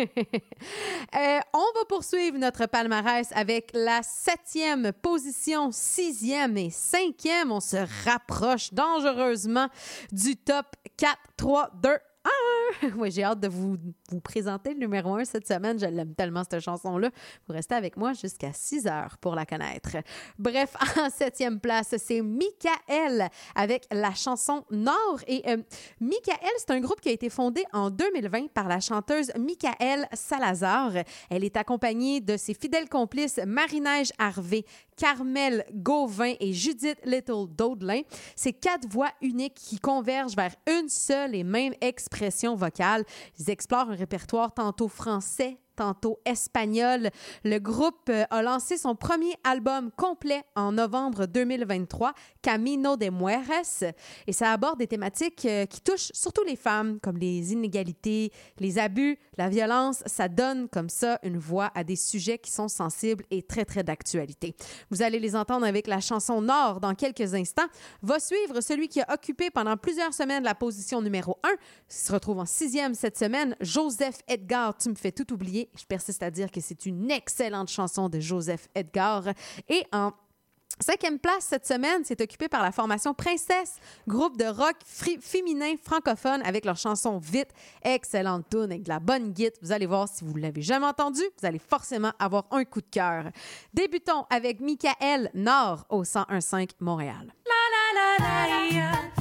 [1.15, 7.51] Euh, on va poursuivre notre palmarès avec la septième position, sixième et cinquième.
[7.51, 9.69] On se rapproche dangereusement
[10.11, 10.65] du top
[10.97, 11.89] 4, 3, 2,
[12.83, 12.89] 1.
[12.97, 13.77] Oui, j'ai hâte de vous,
[14.11, 15.79] vous présenter le numéro 1 cette semaine.
[15.79, 17.09] Je l'aime tellement, cette chanson-là.
[17.47, 19.97] Vous restez avec moi jusqu'à 6 heures pour la connaître.
[20.37, 25.21] Bref, en septième place, c'est Michael avec la chanson Nord.
[25.27, 25.57] Et euh,
[25.99, 30.91] Michael, c'est un groupe qui a été fondé en 2020 par la chanteuse Michael Salazar.
[31.29, 34.65] Elle est accompagnée de ses fidèles complices Marie-Neige Harvey,
[34.97, 38.01] Carmel Gauvin et Judith Little Daudelin.
[38.35, 43.03] C'est quatre voix uniques qui convergent vers une seule et même expression vocale.
[43.39, 47.09] Ils explorent un répertoire tantôt français, tantôt espagnol.
[47.43, 53.93] Le groupe euh, a lancé son premier album complet en novembre 2023, Camino de Mujeres,
[54.27, 58.79] et ça aborde des thématiques euh, qui touchent surtout les femmes, comme les inégalités, les
[58.79, 60.03] abus, la violence.
[60.05, 63.83] Ça donne comme ça une voix à des sujets qui sont sensibles et très, très
[63.83, 64.55] d'actualité.
[64.89, 67.67] Vous allez les entendre avec la chanson Nord dans quelques instants.
[68.01, 71.49] Va suivre celui qui a occupé pendant plusieurs semaines la position numéro 1.
[71.51, 71.57] Il
[71.89, 73.55] se retrouve en sixième cette semaine.
[73.61, 75.64] Joseph Edgar, tu me fais tout oublier.
[75.77, 79.23] Je persiste à dire que c'est une excellente chanson de Joseph Edgar.
[79.69, 80.11] Et en
[80.79, 83.77] Cinquième place cette semaine, c'est occupé par la formation Princesse,
[84.09, 84.75] groupe de rock
[85.21, 87.51] féminin francophone avec leur chanson Vite.
[87.81, 89.57] Excellente tune avec de la bonne guitare.
[89.61, 92.89] Vous allez voir si vous l'avez jamais entendu, vous allez forcément avoir un coup de
[92.91, 93.31] cœur.
[93.73, 97.33] Débutons avec Michael Nord au 1015 Montréal.
[97.45, 99.14] Je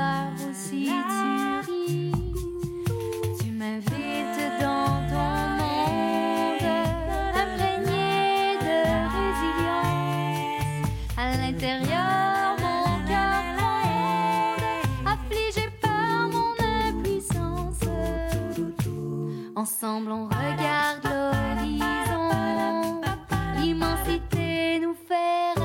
[0.00, 2.12] pleures ou si tu ris.
[3.38, 6.68] Tu m'invites dans ton monde,
[7.42, 8.76] imprégné de
[9.16, 10.88] résilience.
[11.18, 14.64] À l'intérieur, mon cœur gronde,
[15.14, 16.52] affligé par mon
[16.88, 17.84] impuissance.
[19.56, 22.30] Ensemble, on regarde l'horizon.
[23.58, 25.59] L'immensité nous fait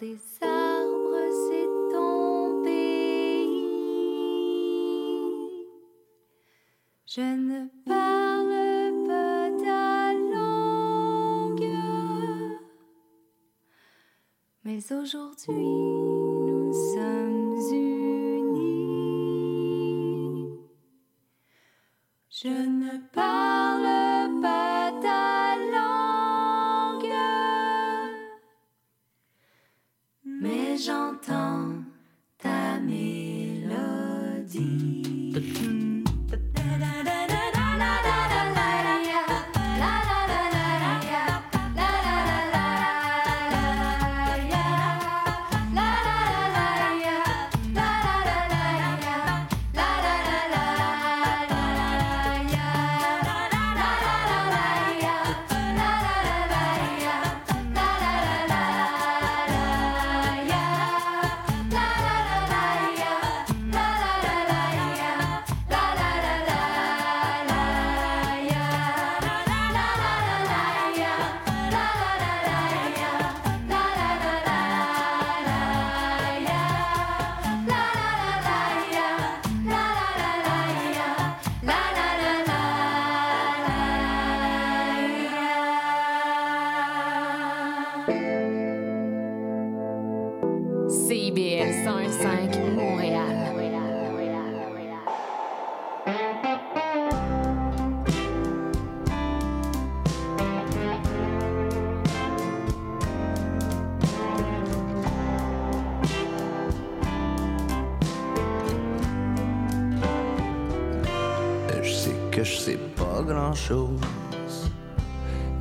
[0.00, 0.29] these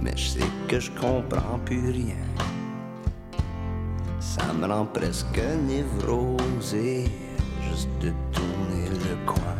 [0.01, 2.25] mais je sais que je comprends plus rien.
[4.19, 7.05] Ça me rend presque névrosé
[7.69, 9.57] juste de tourner le coin.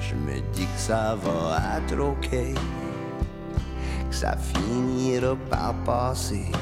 [0.00, 6.52] Je me dis que ça va être ok, que ça finira par passer.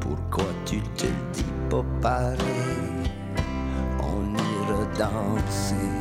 [0.00, 3.10] Pourquoi tu te le dis pas pareil?
[4.00, 5.93] On ira danser.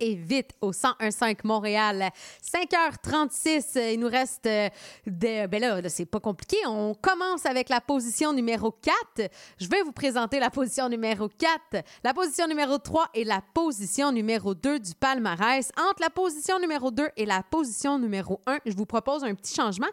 [0.00, 2.10] Et vite au 1015 Montréal.
[2.42, 4.68] 5h36, il nous reste euh,
[5.06, 5.46] de...
[5.46, 6.56] Ben là, là, c'est pas compliqué.
[6.66, 9.30] On commence avec la position numéro 4.
[9.58, 14.12] Je vais vous présenter la position numéro 4, la position numéro 3 et la position
[14.12, 15.70] numéro 2 du palmarès.
[15.78, 19.54] Entre la position numéro 2 et la position numéro 1, je vous propose un petit
[19.54, 19.88] changement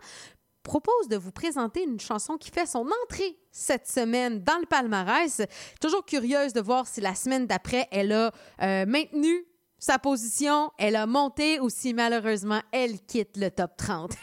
[0.64, 5.42] propose de vous présenter une chanson qui fait son entrée cette semaine dans le palmarès.
[5.80, 8.32] Toujours curieuse de voir si la semaine d'après, elle a
[8.62, 9.46] euh, maintenu
[9.84, 14.14] sa position, elle a monté ou si malheureusement elle quitte le top 30.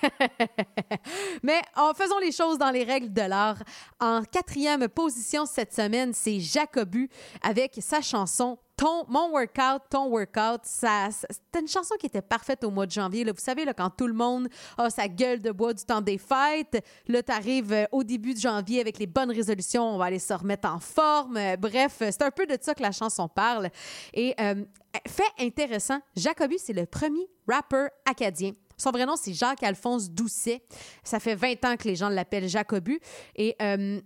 [1.42, 3.62] Mais en faisons les choses dans les règles de l'art.
[4.00, 7.10] En quatrième position cette semaine, c'est Jacobu
[7.42, 11.10] avec sa chanson ton, mon workout, ton workout, ça,
[11.58, 13.24] une chanson qui était parfaite au mois de janvier.
[13.24, 13.32] Là.
[13.32, 16.16] Vous savez, là, quand tout le monde a sa gueule de bois du temps des
[16.16, 20.18] fêtes, là, tu arrives au début de janvier avec les bonnes résolutions, on va aller
[20.18, 21.36] se remettre en forme.
[21.36, 23.68] Euh, bref, c'est un peu de ça que la chanson parle.
[24.14, 24.64] Et euh,
[25.06, 28.52] fait intéressant, Jacobi, c'est le premier rappeur acadien.
[28.78, 30.62] Son vrai nom, c'est Jacques-Alphonse Doucet.
[31.04, 32.98] Ça fait 20 ans que les gens l'appellent Jacobu.
[33.36, 34.00] Et euh,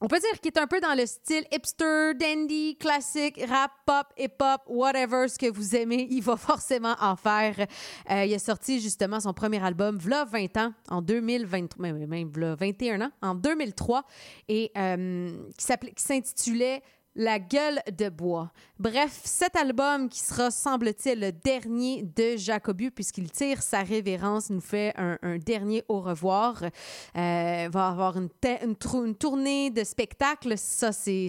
[0.00, 4.06] on peut dire qu'il est un peu dans le style hipster, dandy, classique, rap, pop,
[4.18, 7.66] hip-hop, whatever, ce que vous aimez, il va forcément en faire.
[8.10, 12.54] Euh, il a sorti justement son premier album, v'là 20 ans, en 2023, même, v'là
[12.54, 14.04] 21 ans, en 2003,
[14.48, 16.82] et euh, qui s'intitulait
[17.16, 18.52] la gueule de bois.
[18.78, 24.60] Bref, cet album qui sera, semble-t-il, le dernier de Jacobu, puisqu'il tire sa révérence, nous
[24.60, 26.62] fait un, dernier au revoir.
[26.62, 28.28] Euh, va avoir une,
[28.62, 31.28] une, tournée de spectacles, ça c'est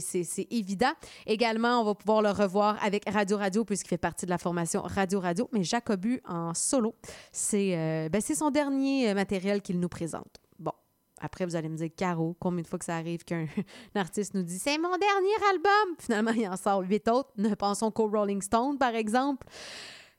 [0.52, 0.92] évident.
[1.26, 4.82] Également, on va pouvoir le revoir avec Radio Radio, puisqu'il fait partie de la formation
[4.82, 5.50] Radio Radio.
[5.54, 6.96] Mais Jacobu en solo,
[7.32, 10.42] c'est euh, ben, son dernier euh, matériel qu'il nous présente.
[11.20, 13.48] Après, vous allez me dire, Caro, combien de fois que ça arrive qu'un
[13.96, 15.96] un artiste nous dit c'est mon dernier album?
[16.00, 17.32] Finalement, il en sort huit autres.
[17.38, 19.48] Ne pensons qu'au Rolling Stone, par exemple.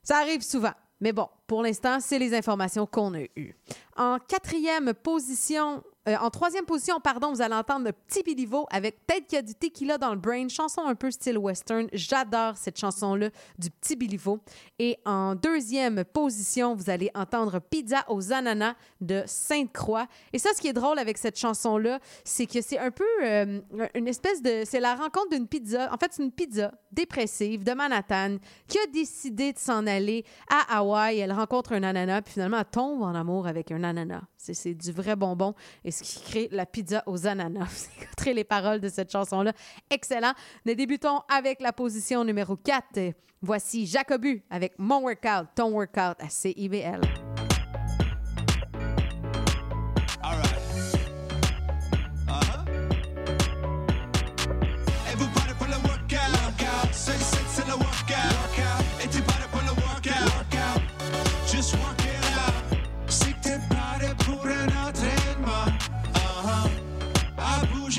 [0.03, 0.73] Ça arrive souvent.
[1.01, 3.55] Mais bon, pour l'instant, c'est les informations qu'on a eues.
[3.95, 9.05] En quatrième position, euh, en troisième position, pardon, vous allez entendre le petit Bilivo avec
[9.05, 11.87] Peut-être qu'il y a du tequila dans le brain, chanson un peu style western.
[11.93, 14.39] J'adore cette chanson-là du petit Bilivo.
[14.79, 20.07] Et en deuxième position, vous allez entendre Pizza aux ananas de Sainte-Croix.
[20.33, 23.61] Et ça, ce qui est drôle avec cette chanson-là, c'est que c'est un peu euh,
[23.93, 24.63] une espèce de.
[24.65, 25.93] C'est la rencontre d'une pizza.
[25.93, 28.37] En fait, c'est une pizza dépressive de Manhattan
[28.67, 31.19] qui a décidé de s'en aller à Hawaï.
[31.19, 34.21] Elle rencontre un ananas, puis finalement, elle tombe en amour avec un ananas.
[34.37, 35.53] C'est, du vrai bonbon
[36.01, 37.65] qui crée la pizza aux ananas.
[37.97, 39.53] Vous écouterez les paroles de cette chanson-là.
[39.89, 40.33] Excellent.
[40.65, 43.13] Nous débutons avec la position numéro 4.
[43.41, 47.28] Voici Jacobu avec Mon Workout, Ton Workout à CIBL.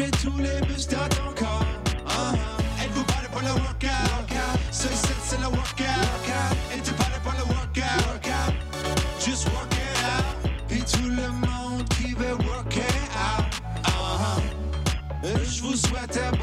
[0.00, 1.64] Bouger tous les muscles dans corps.
[2.06, 2.84] Uh-huh.
[2.84, 4.60] Et vous parlez pour le workout, workout.
[4.70, 6.82] C'est, c'est, le workout, workout.
[6.84, 8.54] Tu parles pour le workout, workout.
[9.20, 10.50] Just work it out.
[10.70, 13.44] Et tout le monde qui veut work it out.
[13.84, 15.26] Uh-huh.
[15.26, 16.36] Et Je vous souhaite un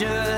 [0.00, 0.29] Just.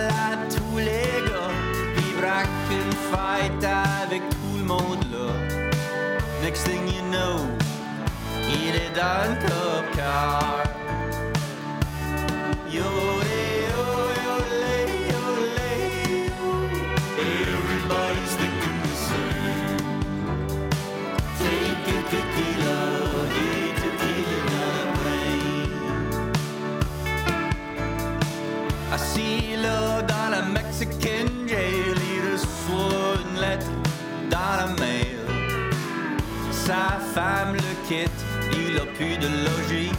[37.93, 39.92] quitte, il a plus de logis.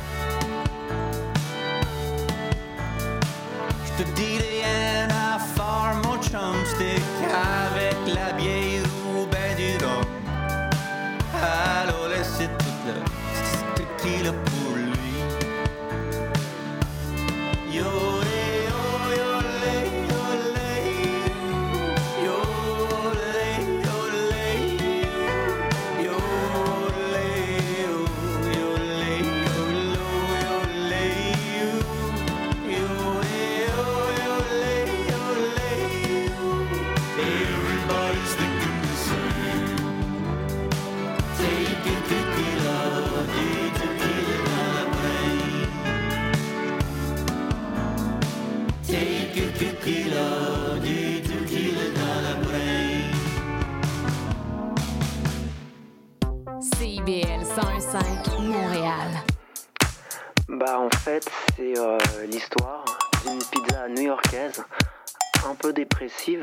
[57.93, 59.21] Montréal.
[60.49, 62.83] Bah en fait, c'est euh, l'histoire
[63.23, 64.63] d'une pizza new-yorkaise
[65.47, 66.41] un peu dépressive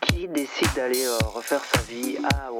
[0.00, 2.51] qui décide d'aller euh, refaire sa vie à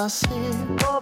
[0.00, 0.99] elle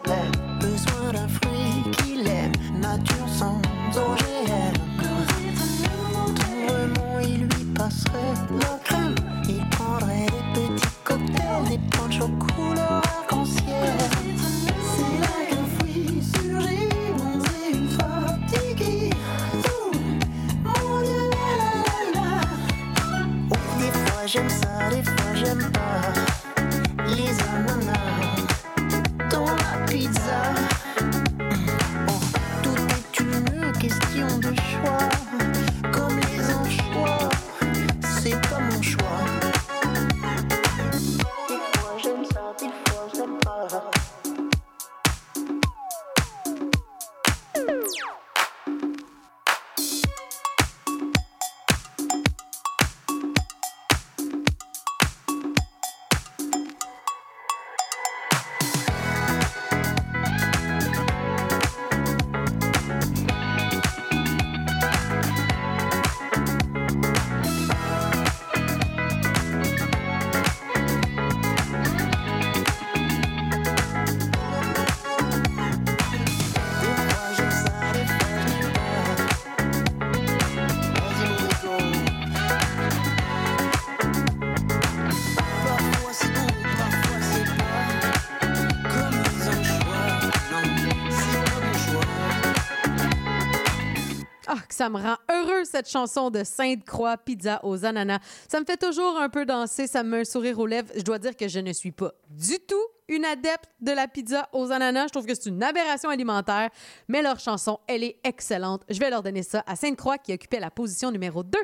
[94.79, 98.21] ça me rend heureux, cette chanson de Sainte-Croix, pizza aux ananas.
[98.49, 100.89] Ça me fait toujours un peu danser, ça me met un sourire aux lèvres.
[100.95, 102.77] Je dois dire que je ne suis pas du tout
[103.09, 105.07] une adepte de la pizza aux ananas.
[105.09, 106.71] Je trouve que c'est une aberration alimentaire,
[107.09, 108.83] mais leur chanson, elle est excellente.
[108.89, 111.59] Je vais leur donner ça à Sainte-Croix, qui occupait la position numéro 2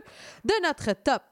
[0.44, 1.22] de notre top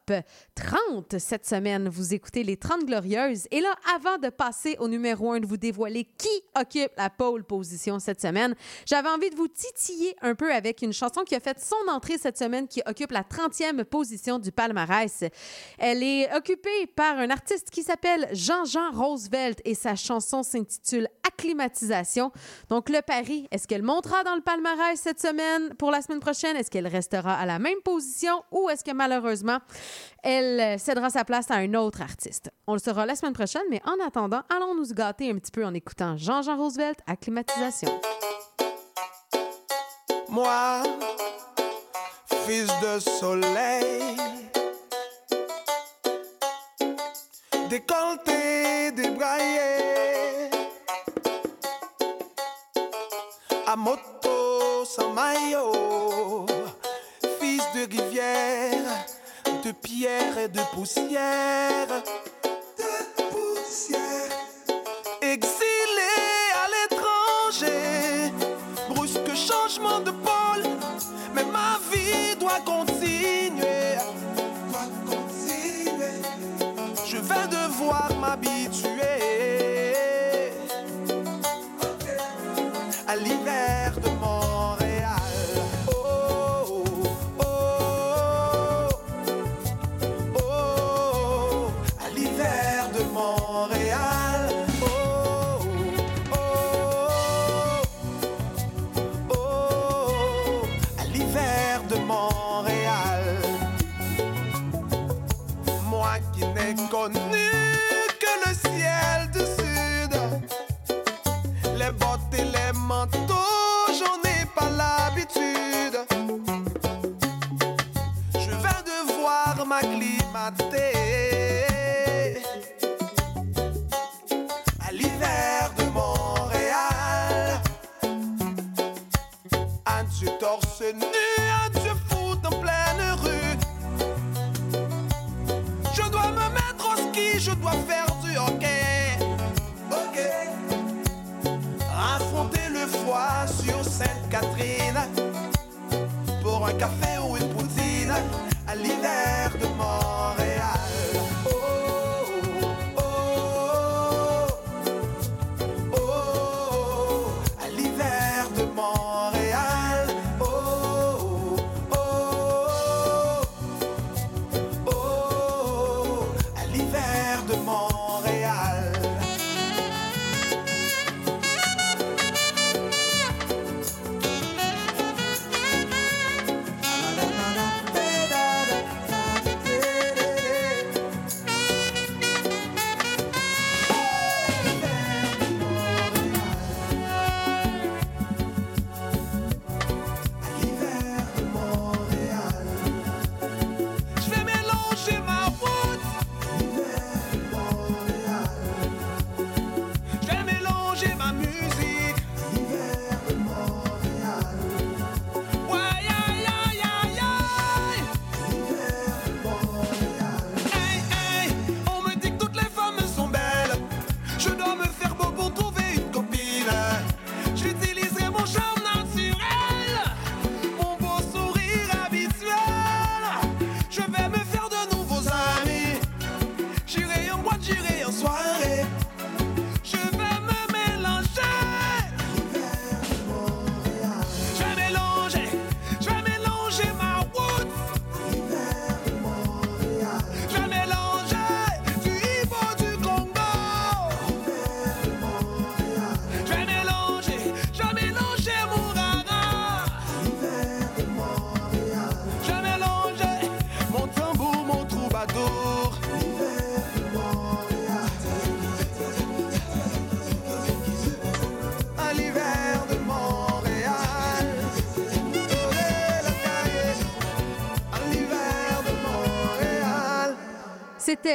[0.54, 1.88] 30 cette semaine.
[1.88, 3.46] Vous écoutez les 30 Glorieuses.
[3.50, 6.28] Et là, avant de passer au numéro 1, de vous dévoiler qui
[6.58, 8.54] occupe la pole position cette semaine,
[8.86, 12.18] j'avais envie de vous titiller un peu avec une chanson qui a fait son entrée
[12.18, 15.24] cette semaine, qui occupe la 30e position du palmarès.
[15.78, 22.30] Elle est occupée par un artiste qui s'appelle Jean-Jean Roosevelt et sa chanson s'intitule Acclimatisation.
[22.68, 25.74] Donc, le pari, est-ce qu'elle montera dans le palmarès cette semaine?
[25.78, 26.56] Pour la semaine prochaine?
[26.56, 29.58] Est-ce qu'elle restera à la même position ou est-ce que malheureusement,
[30.22, 32.50] elle euh, cédera sa place à un autre artiste?
[32.66, 35.64] On le saura la semaine prochaine, mais en attendant, allons nous gâter un petit peu
[35.64, 37.88] en écoutant Jean-Jean Roosevelt, Acclimatisation.
[40.28, 40.82] Moi,
[42.46, 44.16] fils de soleil,
[47.68, 50.50] décolleté, débraillé,
[53.66, 56.46] à moto sans maillot,
[57.40, 59.06] fils de rivière,
[59.72, 61.88] pierre et de poussière,
[62.78, 64.30] de poussière,
[65.20, 66.14] exilé
[66.62, 68.32] à l'étranger,
[68.88, 70.64] brusque changement de pôle,
[71.34, 73.96] mais ma vie doit continuer.
[74.70, 76.22] Doit continuer.
[77.06, 78.91] Je vais devoir m'habituer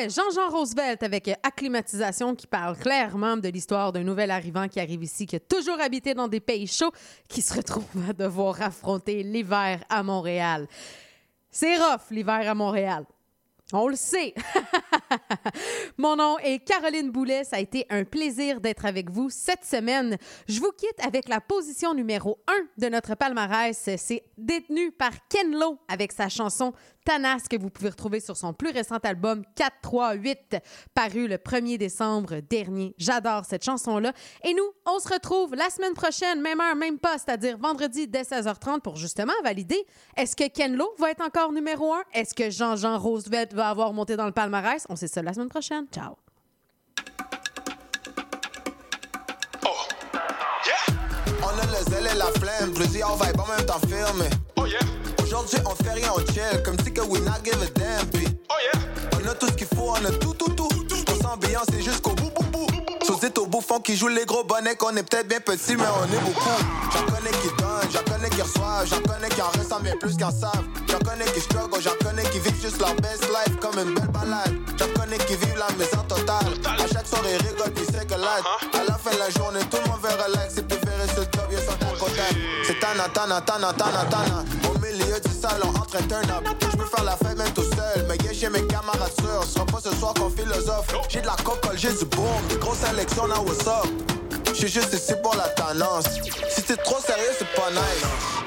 [0.06, 5.26] Jean-Jean Roosevelt avec Acclimatisation qui parle clairement de l'histoire d'un nouvel arrivant qui arrive ici,
[5.26, 6.92] qui a toujours habité dans des pays chauds,
[7.28, 10.68] qui se retrouve à devoir affronter l'hiver à Montréal.
[11.50, 13.06] C'est rough, l'hiver à Montréal.
[13.74, 14.34] On le sait.
[15.98, 17.44] Mon nom est Caroline Boulet.
[17.44, 20.18] Ça a été un plaisir d'être avec vous cette semaine.
[20.48, 23.90] Je vous quitte avec la position numéro 1 de notre palmarès.
[23.98, 26.72] C'est détenu par Ken Lo avec sa chanson
[27.08, 30.58] Tanas que vous pouvez retrouver sur son plus récent album 438
[30.94, 32.94] paru le 1er décembre dernier.
[32.98, 34.12] J'adore cette chanson-là.
[34.44, 38.24] Et nous, on se retrouve la semaine prochaine, même heure, même pas, c'est-à-dire vendredi dès
[38.24, 39.86] 16h30 pour justement valider
[40.18, 42.04] est-ce que Ken Lo va être encore numéro 1?
[42.14, 44.86] Est-ce que Jean-Jean Roosevelt va avoir monté dans le palmarès?
[44.90, 45.86] On sait ça la semaine prochaine.
[45.94, 46.16] Ciao.
[51.42, 53.80] On a le zèle et la flemme, même temps.
[54.58, 54.97] Oh yeah.
[55.28, 58.08] Aujourd'hui on fait rien, on chill, comme si que we not give a damn.
[58.08, 58.82] Puis, oh yeah.
[59.14, 60.70] On a tout ce qu'il faut, on a tout, tout, tout.
[61.12, 62.68] On s'ambiance et jusqu'au bout, bout, bout.
[63.04, 66.06] Sous au bouffon qui joue les gros bonnets, qu'on est peut-être bien petits, mais on
[66.06, 66.50] est beaucoup.
[66.94, 70.16] J'en connais qui donnent, j'en connais qui reçoivent, j'en connais qui en ressentent bien plus
[70.16, 70.64] qu'en savent.
[70.90, 74.08] J'en connais qui struggle, j'en connais qui vivent juste leur best life comme une belle
[74.08, 74.56] balade.
[74.80, 76.54] J'en connais qui vivent la maison totale.
[76.66, 78.40] À chaque soirée, ils rigolent puis c'est que là.
[78.74, 81.26] À la fin de la journée, tout le monde veut relax et puis verrer le
[81.26, 82.22] top, ils sont à côté.
[82.66, 84.77] C'est tana, tana, tana, tana, tana.
[85.24, 86.48] Du salon, en train de turn up.
[86.62, 89.44] Je peux faire la fête même tout seul, mais yeah, j'ai mes camarades sûrs.
[89.44, 90.94] Ce sera pas ce soir qu'on philosophe.
[91.10, 93.88] J'ai de la cocolle, j'ai du boom, des grosses sélections, now what's up?
[94.54, 96.06] J'suis juste ici pour la tendance.
[96.50, 98.47] Si t'es trop sérieux, c'est pas nice.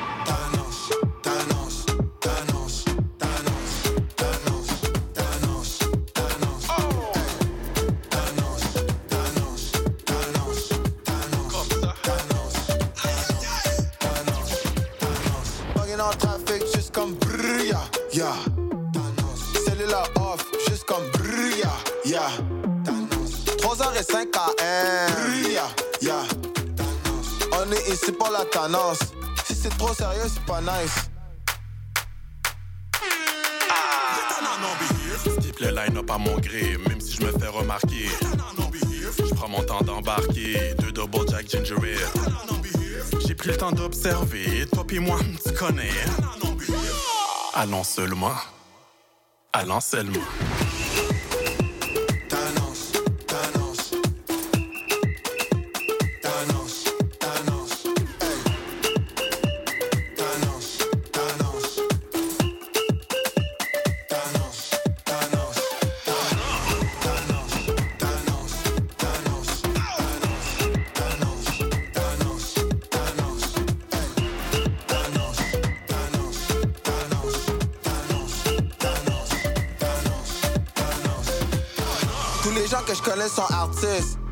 [29.47, 31.11] Si c'est trop sérieux, c'est pas nice.
[35.41, 38.09] Skip le line-up à mon gré, même si je me fais remarquer.
[39.19, 43.21] Je prends mon temps d'embarquer, deux double jack ginger ale.
[43.27, 45.91] J'ai pris le temps d'observer, toi et moi, tu connais.
[47.55, 48.35] Allons seulement.
[49.53, 50.21] Allons seulement.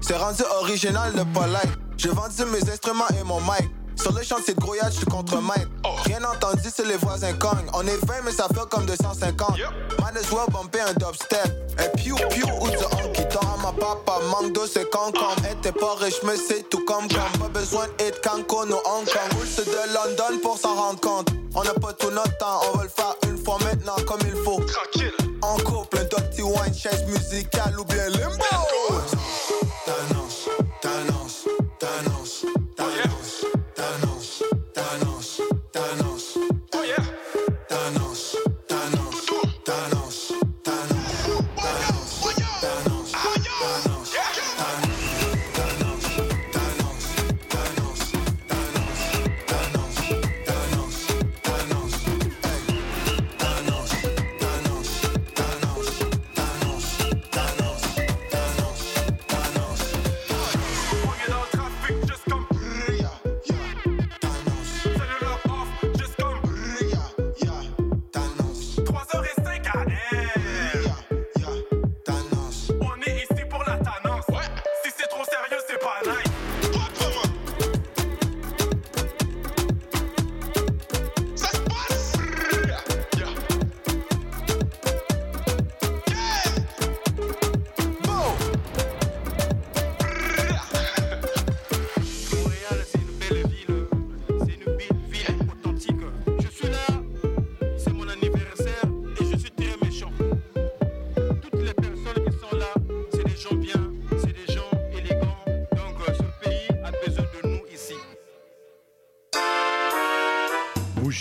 [0.09, 1.69] C'est rendu original de polite.
[1.99, 3.69] J'ai vendu mes instruments et mon mic.
[3.95, 5.69] Sur le chantier de grouillade, je suis contre maître.
[6.07, 7.69] Rien entendu, c'est les voisins cognent.
[7.75, 9.59] On est 20, mais ça fait comme 250.
[10.01, 11.53] Might as well bumper un dubstep.
[11.79, 13.45] Un piou piou ou du honky tonk.
[13.61, 15.45] Ma papa manque de c'est con comme.
[15.45, 17.39] Et t'es pas riche, mais c'est tout comme comme.
[17.39, 19.33] Pas besoin de Cancun ou Hong Kong.
[19.33, 21.29] Ou c'est de London pour s'en rendre compte.
[21.55, 24.43] On n'a pas tout notre temps, on va le faire une fois maintenant comme il
[24.43, 24.59] faut.
[24.61, 25.13] Tranquille.
[25.43, 28.39] En couple, un dirty wine, chaise musicale ou bien limbo.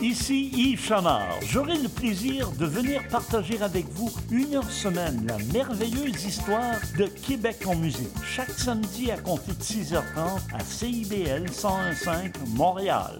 [0.00, 1.40] Ici Yves Chamard.
[1.42, 7.06] J'aurai le plaisir de venir partager avec vous une heure semaine la merveilleuse histoire de
[7.06, 8.08] Québec en musique.
[8.24, 13.18] Chaque samedi à compter de 6h30 à CIBL 101.5 Montréal.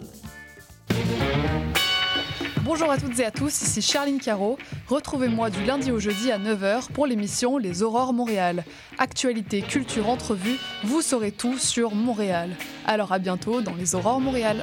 [2.62, 4.56] Bonjour à toutes et à tous, ici Charline Caro.
[4.86, 8.64] Retrouvez-moi du lundi au jeudi à 9h pour l'émission Les Aurores Montréal.
[8.98, 12.50] Actualité, culture, entrevue, vous saurez tout sur Montréal.
[12.86, 14.62] Alors à bientôt dans Les Aurores Montréal.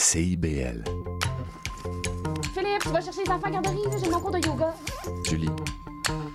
[0.00, 0.82] CIBL.
[2.54, 4.74] Philippe, tu vas chercher les enfants à garderie, j'ai mon cours de yoga.
[5.28, 5.50] Julie.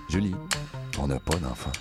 [0.08, 0.36] Julie,
[1.00, 1.72] on n'a pas d'enfant.